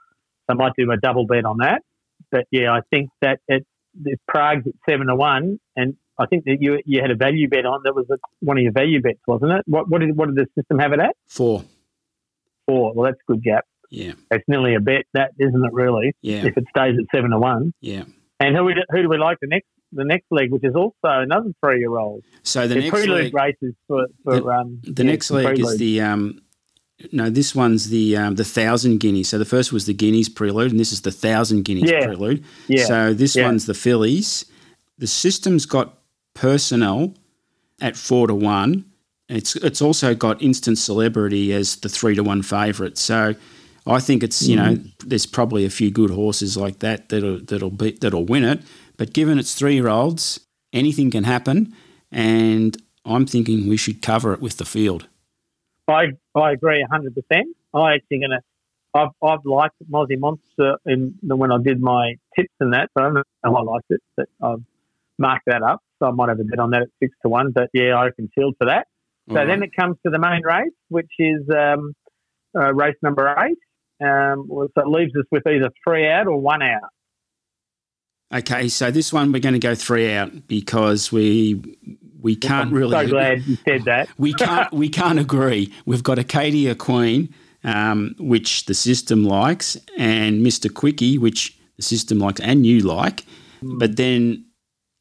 So 0.47 0.51
I 0.51 0.53
might 0.53 0.73
do 0.77 0.89
a 0.91 0.97
double 0.97 1.25
bet 1.25 1.45
on 1.45 1.58
that. 1.58 1.81
But 2.31 2.45
yeah, 2.51 2.71
I 2.71 2.81
think 2.89 3.10
that 3.21 3.39
it, 3.47 3.65
the 3.99 4.17
Prague's 4.27 4.67
at 4.67 4.73
seven 4.89 5.08
to 5.08 5.15
one, 5.15 5.60
and 5.75 5.95
I 6.17 6.25
think 6.25 6.45
that 6.45 6.58
you 6.62 6.79
you 6.86 7.01
had 7.01 7.12
a 7.12 7.15
value 7.15 7.47
bet 7.47 7.65
on. 7.65 7.81
That 7.84 7.93
was 7.93 8.05
a, 8.10 8.17
one 8.39 8.58
of 8.58 8.63
your 8.63 8.71
value 8.71 9.01
bets, 9.01 9.19
wasn't 9.27 9.51
it? 9.51 9.63
What 9.67 9.89
what 9.89 10.01
did 10.01 10.15
what 10.15 10.27
did 10.27 10.36
the 10.36 10.47
system 10.60 10.79
have 10.79 10.93
it 10.93 10.99
at? 10.99 11.15
Four. 11.27 11.63
Four. 12.67 12.93
Well, 12.93 13.05
that's 13.05 13.19
a 13.27 13.31
good, 13.31 13.43
Gap. 13.43 13.65
Yeah, 13.95 14.13
It's 14.31 14.43
nearly 14.47 14.75
a 14.75 14.79
bet, 14.79 15.05
that 15.13 15.31
isn't 15.39 15.63
it? 15.65 15.73
Really, 15.73 16.13
yeah, 16.21 16.45
if 16.45 16.58
it 16.58 16.65
stays 16.75 16.95
at 16.99 17.05
seven 17.15 17.31
to 17.31 17.39
one. 17.39 17.73
yeah. 17.81 18.03
And 18.39 18.55
who 18.55 18.65
we, 18.65 18.75
who 18.89 19.01
do 19.03 19.08
we 19.10 19.17
like 19.17 19.38
the 19.41 19.47
next 19.47 19.67
the 19.93 20.03
next 20.03 20.25
leg, 20.29 20.51
which 20.51 20.65
is 20.65 20.75
also 20.75 20.93
another 21.03 21.51
three 21.63 21.79
year 21.79 21.97
old? 21.97 22.21
So 22.43 22.67
the 22.67 22.73
The 22.75 22.79
next 22.81 22.89
prelude 22.89 23.23
leg, 23.25 23.34
races 23.34 23.73
for, 23.88 24.08
for 24.23 24.39
The- 24.41 24.45
um, 24.47 24.81
the 24.84 25.03
yeah, 25.03 25.12
next 25.12 25.31
leg 25.31 25.58
is 25.60 25.77
the 25.77 26.01
um, 26.01 26.41
no. 27.13 27.29
This 27.29 27.55
one's 27.55 27.89
the 27.89 28.17
um, 28.17 28.36
the 28.36 28.43
thousand 28.43 28.99
guineas. 28.99 29.29
So 29.29 29.38
the 29.38 29.45
first 29.55 29.71
was 29.71 29.86
the 29.86 29.93
guineas 29.93 30.27
prelude, 30.29 30.71
and 30.71 30.79
this 30.79 30.91
is 30.91 31.01
the 31.01 31.12
thousand 31.12 31.63
guineas 31.63 31.89
Yeah. 31.91 32.05
prelude. 32.05 32.43
yeah 32.67 32.86
So 32.86 33.13
this 33.13 33.36
Yeah. 33.38 33.45
one's 33.47 33.65
the 33.65 33.73
fillies. 33.73 34.45
The 34.97 35.08
system's 35.08 35.65
got 35.65 35.88
Personal 36.34 37.13
at 37.81 37.95
four 37.95 38.27
to 38.27 38.36
one. 38.36 38.84
It's 39.29 39.55
it's 39.55 39.81
also 39.81 40.13
got 40.13 40.41
instant 40.41 40.77
celebrity 40.77 41.53
as 41.53 41.77
the 41.77 41.88
three 41.89 42.13
to 42.15 42.23
one 42.23 42.41
favourite. 42.41 42.97
So 42.97 43.36
I 43.88 44.00
think 44.00 44.24
it's 44.24 44.41
you 44.48 44.56
know 44.56 44.74
Mm-hmm. 44.76 45.08
there's 45.10 45.26
probably 45.26 45.65
a 45.65 45.69
few 45.69 45.91
good 45.91 46.10
horses 46.10 46.58
like 46.58 46.80
that 46.80 47.10
that'll 47.10 47.39
that'll 47.39 47.69
be 47.71 47.91
that'll 47.91 48.26
win 48.26 48.43
it. 48.43 48.62
But 48.98 49.13
given 49.13 49.38
it's 49.39 49.54
three 49.54 49.76
year 49.76 49.89
olds, 49.89 50.39
anything 50.74 51.12
can 51.12 51.24
happen, 51.24 51.74
and 52.12 52.78
I'm 53.06 53.26
thinking 53.26 53.67
we 53.67 53.78
should 53.78 54.02
cover 54.02 54.34
it 54.34 54.41
with 54.41 54.58
the 54.58 54.65
field. 54.65 55.08
I 55.88 56.13
I 56.34 56.52
agree 56.52 56.86
hundred 56.89 57.13
percent. 57.15 57.56
I 57.74 57.95
actually 57.95 58.19
gonna. 58.21 58.41
I've 58.93 59.10
I've 59.21 59.45
liked 59.45 59.76
Mozzie 59.91 60.17
Monster 60.17 60.78
in 60.86 61.15
the, 61.21 61.36
when 61.36 61.52
I 61.52 61.58
did 61.62 61.82
my 61.82 62.15
tips 62.36 62.54
and 62.60 62.74
that, 62.74 62.89
so 62.98 63.04
I 63.04 63.08
don't 63.08 63.13
know 63.15 63.24
how 63.43 63.56
I 63.56 63.62
liked 63.62 63.88
it. 63.89 64.02
But 64.15 64.30
I've 64.41 64.63
marked 65.19 65.45
that 65.48 65.62
up, 65.62 65.82
so 66.00 66.08
I 66.08 66.12
might 66.12 66.30
have 66.30 66.39
a 66.39 66.43
bet 66.45 66.60
on 66.60 66.71
that 66.71 66.84
at 66.84 66.88
six 67.00 67.15
to 67.21 67.30
one. 67.30 67.52
But 67.52 67.69
yeah, 67.74 67.98
I 67.98 68.10
can 68.15 68.30
field 68.34 68.56
for 68.58 68.65
that. 68.67 68.88
So 69.28 69.43
then 69.45 69.63
it 69.63 69.71
comes 69.76 69.98
to 70.06 70.12
the 70.12 70.19
main 70.19 70.43
race, 70.45 70.71
which 70.89 71.10
is 71.17 71.41
um, 71.50 71.93
uh, 72.56 72.71
race 72.74 72.95
number 73.02 73.36
eight. 73.39 73.58
Um, 74.03 74.45
well, 74.47 74.67
so 74.75 74.81
it 74.81 74.88
leaves 74.88 75.15
us 75.15 75.25
with 75.31 75.47
either 75.47 75.69
three 75.88 76.08
out 76.08 76.27
or 76.27 76.38
one 76.39 76.62
out. 76.62 76.89
okay, 78.34 78.67
so 78.67 78.91
this 78.91 79.13
one 79.13 79.31
we're 79.31 79.39
going 79.39 79.53
to 79.53 79.60
go 79.60 79.75
three 79.75 80.13
out 80.13 80.47
because 80.47 81.12
we 81.12 81.62
we 82.21 82.36
can't 82.36 82.67
I'm 82.69 82.73
really 82.73 83.05
so 83.05 83.08
glad 83.12 83.43
you 83.45 83.58
said 83.65 83.84
that. 83.86 84.10
we 84.17 84.34
can't 84.34 84.71
we 84.73 84.89
can't 84.89 85.19
agree. 85.19 85.71
We've 85.86 86.03
got 86.03 86.17
Arcadia 86.17 86.75
Queen, 86.75 87.34
um, 87.63 88.15
which 88.19 88.65
the 88.65 88.73
system 88.73 89.23
likes, 89.23 89.77
and 89.97 90.43
Mister 90.43 90.69
Quickie, 90.69 91.17
which 91.17 91.58
the 91.77 91.84
system 91.84 92.19
likes, 92.19 92.41
and 92.41 92.65
you 92.65 92.79
like, 92.81 93.23
Hmm. 93.62 93.77
but 93.77 93.95
then 93.95 94.45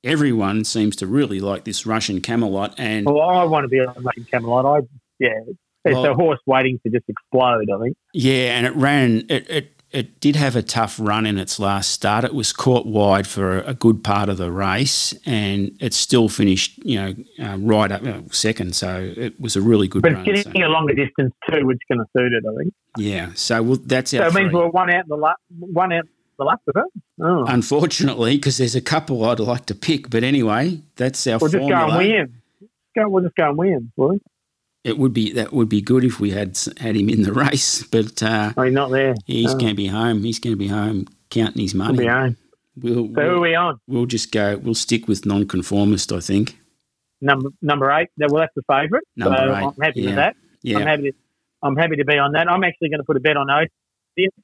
everyone 0.04 0.64
seems 0.64 0.94
to 0.96 1.06
really 1.06 1.40
like 1.40 1.64
this 1.64 1.86
Russian 1.86 2.20
Camelot, 2.20 2.74
and 2.78 3.06
Well, 3.06 3.20
I 3.22 3.42
want 3.44 3.64
to 3.64 3.68
be 3.68 3.80
on 3.80 3.94
Russian 4.02 4.26
Camelot. 4.30 4.64
I 4.66 4.86
yeah, 5.18 5.40
it's 5.84 5.94
Well- 5.94 6.12
a 6.12 6.14
horse 6.14 6.40
waiting 6.46 6.78
to 6.84 6.90
just 6.90 7.04
explode. 7.08 7.66
I 7.74 7.82
think. 7.82 7.96
yeah, 8.12 8.56
and 8.56 8.66
it 8.66 8.74
ran 8.76 9.24
it. 9.28 9.48
it 9.50 9.70
it 9.92 10.18
did 10.18 10.34
have 10.34 10.56
a 10.56 10.62
tough 10.62 10.98
run 11.00 11.24
in 11.24 11.38
its 11.38 11.60
last 11.60 11.88
start. 11.92 12.24
It 12.24 12.34
was 12.34 12.52
caught 12.52 12.84
wide 12.84 13.28
for 13.28 13.58
a 13.60 13.74
good 13.74 14.02
part 14.02 14.28
of 14.28 14.38
the 14.38 14.50
race, 14.50 15.14
and 15.24 15.70
it 15.78 15.94
still 15.94 16.28
finished, 16.28 16.84
you 16.84 16.96
know, 17.00 17.14
uh, 17.40 17.56
right 17.60 17.92
up 17.92 18.02
uh, 18.02 18.22
second. 18.32 18.74
So 18.74 19.12
it 19.16 19.40
was 19.40 19.54
a 19.54 19.60
really 19.62 19.86
good 19.86 20.02
But 20.02 20.14
run. 20.14 20.26
it's 20.28 20.42
so- 20.42 20.50
getting 20.50 20.64
a 20.64 20.68
longer 20.68 20.94
distance 20.94 21.32
too, 21.48 21.64
which 21.64 21.76
is 21.76 21.96
going 21.96 22.04
to 22.04 22.06
suit 22.18 22.32
it. 22.32 22.42
I 22.44 22.56
think. 22.60 22.74
yeah, 22.98 23.28
so 23.34 23.62
we'll, 23.62 23.76
that's 23.76 24.12
our 24.14 24.28
So 24.32 24.36
it 24.36 24.42
means 24.42 24.52
we're 24.52 24.66
one 24.68 24.90
out 24.90 25.04
in 25.04 25.08
the 25.10 25.16
last, 25.16 25.38
one 25.60 25.92
out 25.92 26.06
the 26.40 26.44
last 26.44 26.62
of 26.66 26.74
it. 26.84 27.02
Oh. 27.22 27.44
Unfortunately, 27.46 28.34
because 28.36 28.58
there's 28.58 28.74
a 28.74 28.80
couple 28.80 29.24
I'd 29.24 29.38
like 29.38 29.66
to 29.66 29.76
pick, 29.76 30.10
but 30.10 30.24
anyway, 30.24 30.80
that's 30.96 31.24
our 31.28 31.38
We'll 31.38 31.50
just 31.52 31.68
go 31.68 31.68
formula. 31.68 31.98
and 32.00 32.08
win. 32.12 32.34
Go, 32.96 33.08
we'll 33.10 33.22
just 33.22 33.36
go 33.36 33.48
and 33.50 33.56
win. 33.58 33.92
Will 33.96 34.08
we? 34.08 34.20
It 34.84 34.98
would 34.98 35.14
be 35.14 35.32
that 35.32 35.52
would 35.52 35.68
be 35.70 35.80
good 35.80 36.04
if 36.04 36.20
we 36.20 36.30
had 36.30 36.58
had 36.78 36.94
him 36.94 37.08
in 37.08 37.22
the 37.22 37.32
race, 37.44 37.82
but 37.84 38.22
uh, 38.22 38.52
Oh, 38.56 38.62
he's 38.62 38.72
not 38.74 38.90
there. 38.90 39.14
he's 39.26 39.52
going 39.54 39.68
to 39.68 39.74
be 39.74 39.86
home. 39.86 40.22
He's 40.24 40.38
going 40.38 40.52
to 40.52 40.58
be 40.58 40.68
home 40.68 41.06
counting 41.30 41.62
his 41.62 41.72
he'll 41.72 41.78
money. 41.84 41.98
be 41.98 42.08
on. 42.08 42.36
We'll, 42.76 43.06
So 43.14 43.20
who 43.20 43.20
are 43.36 43.40
we'll, 43.40 43.56
on? 43.56 43.80
we'll 43.86 44.06
just 44.06 44.30
go. 44.30 44.56
We'll 44.58 44.74
stick 44.74 45.08
with 45.08 45.24
non-conformist. 45.24 46.12
I 46.12 46.20
think. 46.20 46.58
Number 47.20 47.48
number 47.62 47.90
eight. 47.92 48.08
Well, 48.18 48.40
that's 48.40 48.52
the 48.54 48.62
favourite. 48.68 49.04
Number 49.16 49.36
so 49.38 49.44
eight, 49.54 49.64
I'm 49.64 49.80
happy 49.82 50.00
yeah. 50.02 50.06
with 50.06 50.16
that. 50.16 50.36
Yeah. 50.62 50.78
I'm 50.78 50.86
happy. 50.86 51.10
To, 51.12 51.16
I'm 51.62 51.76
happy 51.76 51.96
to 51.96 52.04
be 52.04 52.18
on 52.18 52.32
that. 52.32 52.50
I'm 52.50 52.62
actually 52.62 52.90
going 52.90 52.98
to 53.00 53.04
put 53.04 53.16
a 53.16 53.20
bet 53.20 53.36
on 53.38 53.48
Oath. 53.50 53.68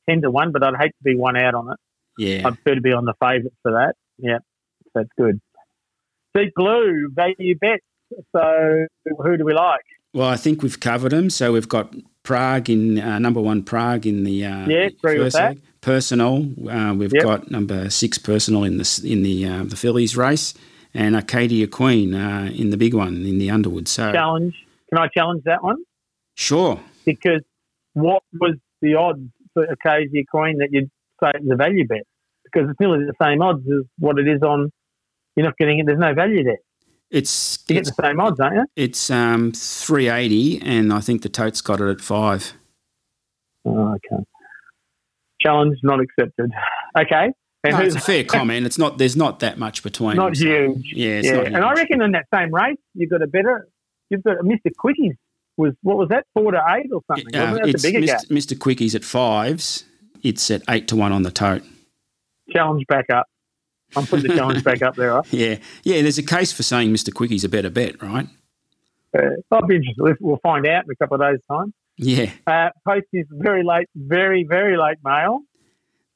ten 0.09 0.22
to 0.22 0.31
one, 0.31 0.53
but 0.53 0.62
I'd 0.62 0.76
hate 0.81 0.92
to 0.92 1.03
be 1.05 1.16
one 1.16 1.37
out 1.37 1.55
on 1.55 1.72
it. 1.72 1.79
Yeah. 2.16 2.46
I'd 2.48 2.55
prefer 2.55 2.76
to 2.76 2.81
be 2.81 2.92
on 2.92 3.05
the 3.05 3.14
favourite 3.20 3.53
for 3.62 3.72
that. 3.72 3.94
Yeah, 4.16 4.38
that's 4.94 5.09
good. 5.18 5.40
Deep 6.35 6.53
blue 6.57 7.11
value 7.12 7.59
bets. 7.59 7.85
So 8.35 8.87
who 9.18 9.37
do 9.37 9.44
we 9.44 9.53
like? 9.55 9.81
Well, 10.12 10.28
I 10.28 10.36
think 10.36 10.62
we've 10.62 10.78
covered 10.80 11.12
them. 11.12 11.30
So 11.30 11.52
we've 11.52 11.68
got 11.68 11.94
Prague 12.22 12.68
in 12.68 12.98
uh, 12.98 13.18
number 13.18 13.40
one, 13.40 13.62
Prague 13.62 14.06
in 14.06 14.24
the 14.24 14.44
uh, 14.44 14.68
Yeah, 14.68 14.86
agree 14.86 15.18
with 15.20 15.32
that. 15.34 15.48
leg. 15.50 15.62
Personal, 15.80 16.46
uh, 16.68 16.92
we've 16.94 17.12
Yep. 17.14 17.22
got 17.22 17.50
number 17.50 17.88
six, 17.88 18.18
Personal 18.18 18.64
in 18.64 18.76
the 18.76 19.02
in 19.04 19.22
the 19.22 19.46
uh, 19.46 19.62
the 19.64 19.76
fillies 19.76 20.14
race, 20.14 20.52
and 20.92 21.16
Arcadia 21.16 21.66
Queen 21.68 22.12
uh, 22.14 22.50
in 22.54 22.68
the 22.68 22.76
big 22.76 22.92
one 22.92 23.24
in 23.24 23.38
the 23.38 23.50
Underwood. 23.50 23.88
So 23.88 24.12
Challenge. 24.12 24.54
Can 24.90 24.98
I 24.98 25.08
challenge 25.08 25.44
that 25.44 25.62
one? 25.62 25.76
sure, 26.34 26.80
Because 27.06 27.40
what 27.94 28.22
was 28.38 28.56
the 28.82 28.94
odds 28.96 29.20
for 29.54 29.66
Arcadia 29.68 30.22
Queen 30.30 30.58
that 30.58 30.68
you'd 30.70 30.90
say 31.22 31.30
it 31.34 31.42
was 31.42 31.50
a 31.52 31.56
value 31.56 31.86
bet? 31.86 32.02
Because 32.44 32.68
it's 32.68 32.78
nearly 32.80 33.04
the 33.06 33.14
same 33.22 33.40
odds 33.40 33.60
as 33.66 33.84
what 33.98 34.18
it 34.18 34.28
is 34.28 34.42
on. 34.42 34.70
You're 35.36 35.46
not 35.46 35.56
getting 35.56 35.78
it. 35.78 35.86
There's 35.86 35.98
no 35.98 36.12
value 36.12 36.44
there. 36.44 36.58
It's 37.10 37.58
You 37.68 37.74
get 37.74 37.80
it's, 37.80 37.96
the 37.96 38.02
same 38.02 38.20
odds, 38.20 38.38
don't 38.38 38.54
you? 38.54 38.64
it's 38.76 39.10
um, 39.10 39.52
three 39.52 40.08
eighty, 40.08 40.60
and 40.62 40.92
I 40.92 41.00
think 41.00 41.22
the 41.22 41.28
tote's 41.28 41.60
got 41.60 41.80
it 41.80 41.88
at 41.90 42.00
five. 42.00 42.52
Oh, 43.64 43.94
okay. 43.94 44.22
Challenge 45.40 45.76
not 45.82 46.00
accepted. 46.00 46.50
Okay. 46.98 47.30
And 47.64 47.76
No, 47.76 47.80
it's 47.82 47.94
a 47.94 48.00
fair 48.00 48.24
comment. 48.28 48.66
It's 48.66 48.78
not. 48.78 48.98
There's 48.98 49.16
not 49.16 49.40
that 49.40 49.58
much 49.58 49.82
between. 49.82 50.16
not 50.16 50.36
so- 50.36 50.44
huge? 50.46 50.92
Yeah, 50.94 51.08
it's 51.18 51.26
yeah, 51.28 51.34
not 51.36 51.46
and 51.46 51.56
I 51.56 51.72
reckon 51.74 52.02
in 52.02 52.12
that 52.12 52.26
same 52.32 52.54
race, 52.54 52.78
you've 52.94 53.10
got 53.10 53.22
a 53.22 53.26
better. 53.26 53.68
You've 54.08 54.22
got 54.22 54.38
Mr. 54.38 54.70
Quickies 54.82 55.16
was 55.56 55.74
what 55.82 55.96
was 55.98 56.08
that 56.08 56.26
four 56.34 56.52
to 56.52 56.62
eight 56.70 56.90
or 56.92 57.02
something? 57.06 57.34
Uh, 57.36 57.58
it's. 57.64 57.84
Mr. 57.84 58.26
Mr. 58.28 58.56
Quickies 58.58 58.94
at 58.94 59.04
fives. 59.04 59.84
It's 60.22 60.50
at 60.50 60.62
eight 60.68 60.88
to 60.88 60.96
one 60.96 61.12
on 61.12 61.22
the 61.22 61.30
tote. 61.30 61.62
Challenge 62.50 62.84
back 62.88 63.06
up. 63.10 63.26
I'm 63.96 64.07
putting 64.07 64.29
the 64.29 64.37
challenge 64.37 64.62
back 64.64 64.83
up 64.83 64.94
there. 64.96 65.14
Right? 65.14 65.26
Yeah, 65.33 65.57
yeah. 65.85 66.03
There's 66.03 66.18
a 66.18 66.22
case 66.22 66.53
for 66.53 66.62
saying 66.62 66.90
Mr. 66.92 67.12
Quickie's 67.12 67.44
a 67.44 67.48
better 67.48 67.70
bet, 67.70 68.03
right? 68.03 68.26
Uh, 69.16 69.22
I'll 69.50 69.66
be 69.66 69.76
interested. 69.76 70.16
We'll 70.20 70.38
find 70.42 70.66
out 70.66 70.85
in 70.85 70.90
a 70.90 70.96
couple 70.96 71.20
of 71.20 71.33
days' 71.33 71.40
time. 71.50 71.72
Yeah. 71.96 72.31
Uh, 72.46 72.70
post 72.87 73.07
is 73.12 73.26
very 73.31 73.64
late, 73.64 73.88
very 73.94 74.44
very 74.48 74.76
late 74.76 74.98
mail. 75.05 75.40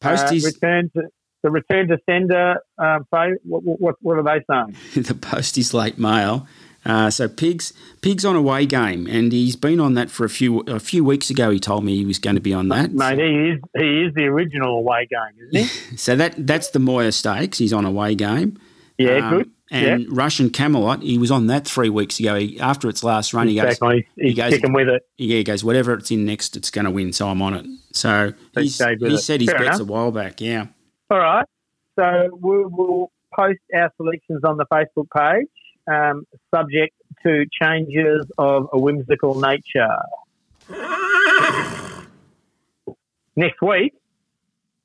Posties, 0.00 0.44
Uh, 0.44 0.48
return 0.48 0.90
to 0.96 1.02
the 1.42 1.50
return 1.50 1.88
to 1.88 1.98
sender. 2.08 2.56
Um, 2.78 3.04
phase, 3.10 3.36
what, 3.44 3.62
what 3.64 3.96
what 4.00 4.16
are 4.18 4.22
they 4.22 4.44
saying? 4.50 4.76
the 5.04 5.14
post 5.14 5.58
is 5.58 5.74
late 5.74 5.98
mail. 5.98 6.46
Uh, 6.84 7.08
so 7.10 7.28
pigs, 7.28 7.72
pigs 8.02 8.24
on 8.24 8.36
away 8.36 8.66
game, 8.66 9.06
and 9.06 9.32
he's 9.32 9.56
been 9.56 9.80
on 9.80 9.94
that 9.94 10.10
for 10.10 10.24
a 10.24 10.28
few 10.28 10.60
a 10.66 10.78
few 10.78 11.02
weeks 11.04 11.30
ago. 11.30 11.50
He 11.50 11.58
told 11.58 11.84
me 11.84 11.96
he 11.96 12.04
was 12.04 12.18
going 12.18 12.36
to 12.36 12.42
be 12.42 12.52
on 12.52 12.68
that. 12.68 12.92
Mate, 12.92 13.18
he 13.18 13.50
is 13.50 13.60
he 13.76 14.02
is 14.02 14.14
the 14.14 14.24
original 14.24 14.78
away 14.78 15.06
game, 15.10 15.48
isn't 15.54 15.68
he? 15.90 15.96
So 15.96 16.14
that 16.16 16.34
that's 16.46 16.70
the 16.70 16.78
Moir 16.80 17.10
Stakes. 17.10 17.58
He's 17.58 17.72
on 17.72 17.84
away 17.84 18.14
game. 18.14 18.58
Yeah, 18.98 19.26
Um, 19.28 19.38
good. 19.38 19.50
And 19.70 20.06
Russian 20.16 20.50
Camelot, 20.50 21.02
he 21.02 21.16
was 21.18 21.30
on 21.32 21.46
that 21.48 21.66
three 21.66 21.88
weeks 21.88 22.20
ago. 22.20 22.36
He, 22.38 22.60
after 22.60 22.88
its 22.88 23.02
last 23.02 23.32
run, 23.34 23.48
he 23.48 23.54
goes, 23.56 23.64
Exactly. 23.64 24.06
He's, 24.14 24.24
he's 24.26 24.36
goes- 24.36 24.52
sticking 24.52 24.72
with 24.74 24.88
it. 24.88 25.02
yeah, 25.16 25.38
he 25.38 25.42
goes, 25.44 25.64
whatever 25.64 25.94
it's 25.94 26.10
in 26.12 26.24
next, 26.26 26.54
it's 26.56 26.70
going 26.70 26.84
to 26.84 26.90
win. 26.92 27.12
So 27.12 27.28
I'm 27.28 27.40
on 27.42 27.54
it. 27.54 27.66
So 27.92 28.34
He 28.54 28.64
he 28.64 28.68
said 28.68 29.00
his 29.40 29.50
Fair 29.50 29.58
bets 29.58 29.78
enough. 29.78 29.80
a 29.80 29.84
while 29.84 30.12
back. 30.12 30.40
Yeah. 30.40 30.66
All 31.10 31.18
right. 31.18 31.46
So 31.98 32.28
we'll, 32.32 32.68
we'll 32.68 33.12
post 33.34 33.58
our 33.74 33.90
selections 33.96 34.42
on 34.44 34.58
the 34.58 34.66
Facebook 34.66 35.08
page, 35.16 35.48
um, 35.86 36.24
subject 36.54 36.94
to 37.24 37.44
changes 37.60 38.26
of 38.38 38.68
a 38.72 38.78
whimsical 38.78 39.40
nature. 39.40 39.98
Next 43.36 43.60
week, 43.60 43.92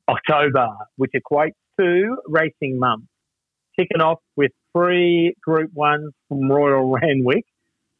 October, 0.08 0.70
which 0.96 1.12
equates 1.16 1.54
to 1.80 2.18
racing 2.28 2.80
month, 2.80 3.06
kicking 3.78 4.02
off 4.02 4.20
with 4.36 4.52
three 4.74 5.36
Group 5.42 5.72
Ones 5.74 6.14
from 6.28 6.50
Royal 6.52 6.90
Randwick, 7.02 7.46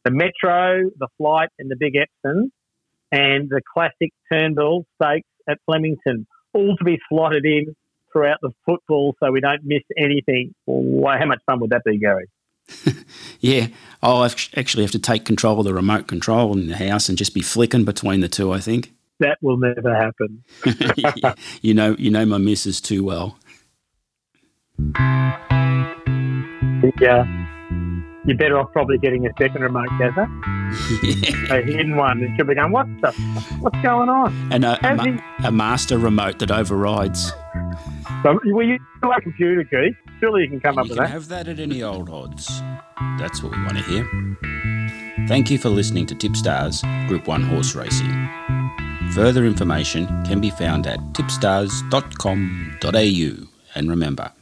the 0.04 0.10
Metro, 0.10 0.90
the 0.98 1.08
Flight, 1.18 1.50
and 1.58 1.70
the 1.70 1.76
Big 1.76 1.94
Epsom, 1.96 2.50
and 3.12 3.48
the 3.48 3.60
classic 3.72 4.12
Turnbull 4.32 4.86
Stakes 5.00 5.28
at 5.48 5.58
Flemington, 5.66 6.26
all 6.52 6.76
to 6.76 6.84
be 6.84 6.98
slotted 7.08 7.44
in 7.44 7.74
throughout 8.12 8.38
the 8.42 8.50
football 8.66 9.14
so 9.20 9.30
we 9.30 9.40
don't 9.40 9.62
miss 9.64 9.82
anything. 9.96 10.54
Well, 10.66 11.16
how 11.18 11.26
much 11.26 11.40
fun 11.46 11.60
would 11.60 11.70
that 11.70 11.82
be, 11.84 11.98
Gary? 11.98 12.26
Yeah, 13.42 13.68
oh, 14.02 14.18
I'll 14.18 14.24
act- 14.24 14.50
actually 14.54 14.82
have 14.82 14.90
to 14.92 14.98
take 14.98 15.24
control 15.24 15.60
of 15.60 15.64
the 15.64 15.72
remote 15.72 16.06
control 16.06 16.52
in 16.52 16.66
the 16.66 16.76
house 16.76 17.08
and 17.08 17.16
just 17.16 17.32
be 17.32 17.40
flicking 17.40 17.86
between 17.86 18.20
the 18.20 18.28
two. 18.28 18.52
I 18.52 18.60
think. 18.60 18.92
That 19.18 19.38
will 19.40 19.56
never 19.56 19.94
happen. 19.94 20.44
you 21.62 21.72
know, 21.72 21.96
you 21.98 22.10
know 22.10 22.26
my 22.26 22.36
missus 22.38 22.80
too 22.80 23.02
well. 23.04 23.38
Yeah. 27.00 27.24
You're 28.26 28.36
better 28.36 28.58
off 28.58 28.70
probably 28.72 28.98
getting 28.98 29.26
a 29.26 29.30
second 29.38 29.62
remote, 29.62 29.88
Gaza. 29.98 30.28
A 31.50 31.62
hidden 31.62 31.96
one. 31.96 32.22
And 32.22 32.36
she'll 32.36 32.46
be 32.46 32.54
going, 32.54 32.72
what 32.72 32.86
the? 33.00 33.12
What's 33.60 33.80
going 33.82 34.08
on? 34.10 34.52
And 34.52 34.64
a, 34.64 34.78
a, 34.86 34.94
ma- 34.94 35.04
he- 35.04 35.46
a 35.46 35.50
master 35.50 35.96
remote 35.98 36.38
that 36.40 36.50
overrides. 36.50 37.32
So, 38.22 38.38
well, 38.52 38.66
you 38.66 38.78
a 39.02 39.20
computer, 39.22 39.64
Keith. 39.64 39.96
Surely 40.20 40.42
you 40.42 40.48
can 40.48 40.60
come 40.60 40.78
up 40.78 40.84
You 40.84 40.90
with 40.90 40.98
can 40.98 41.06
that. 41.06 41.12
have 41.12 41.28
that 41.28 41.48
at 41.48 41.58
any 41.58 41.82
old 41.82 42.10
odds. 42.10 42.46
That's 43.18 43.42
what 43.42 43.52
we 43.52 43.58
want 43.62 43.78
to 43.78 43.84
hear. 43.84 44.06
Thank 45.26 45.50
you 45.50 45.58
for 45.58 45.70
listening 45.70 46.06
to 46.06 46.14
Tipstars 46.14 46.82
Group 47.08 47.26
1 47.26 47.42
Horse 47.42 47.74
Racing. 47.74 48.28
Further 49.14 49.44
information 49.46 50.06
can 50.24 50.40
be 50.40 50.50
found 50.50 50.86
at 50.86 51.00
tipstars.com.au. 51.14 53.46
And 53.74 53.88
remember, 53.90 54.32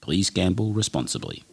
please 0.00 0.30
gamble 0.30 0.72
responsibly. 0.72 1.44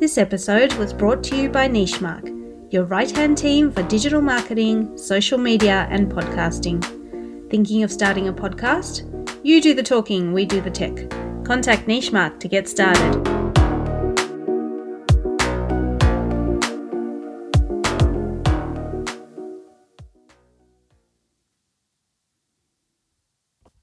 This 0.00 0.18
episode 0.18 0.72
was 0.74 0.92
brought 0.92 1.22
to 1.24 1.36
you 1.36 1.48
by 1.48 1.68
Nichemark, 1.68 2.28
your 2.72 2.84
right 2.84 3.10
hand 3.10 3.38
team 3.38 3.70
for 3.70 3.82
digital 3.84 4.20
marketing, 4.20 4.96
social 4.98 5.38
media, 5.38 5.86
and 5.90 6.10
podcasting. 6.10 6.82
Thinking 7.50 7.82
of 7.84 7.92
starting 7.92 8.26
a 8.28 8.32
podcast? 8.32 9.08
You 9.44 9.60
do 9.60 9.74
the 9.74 9.82
talking, 9.82 10.32
we 10.32 10.44
do 10.44 10.60
the 10.60 10.70
tech. 10.70 11.10
Contact 11.44 11.88
Nichemark 11.88 12.38
to 12.38 12.46
get 12.46 12.68
started. 12.68 13.41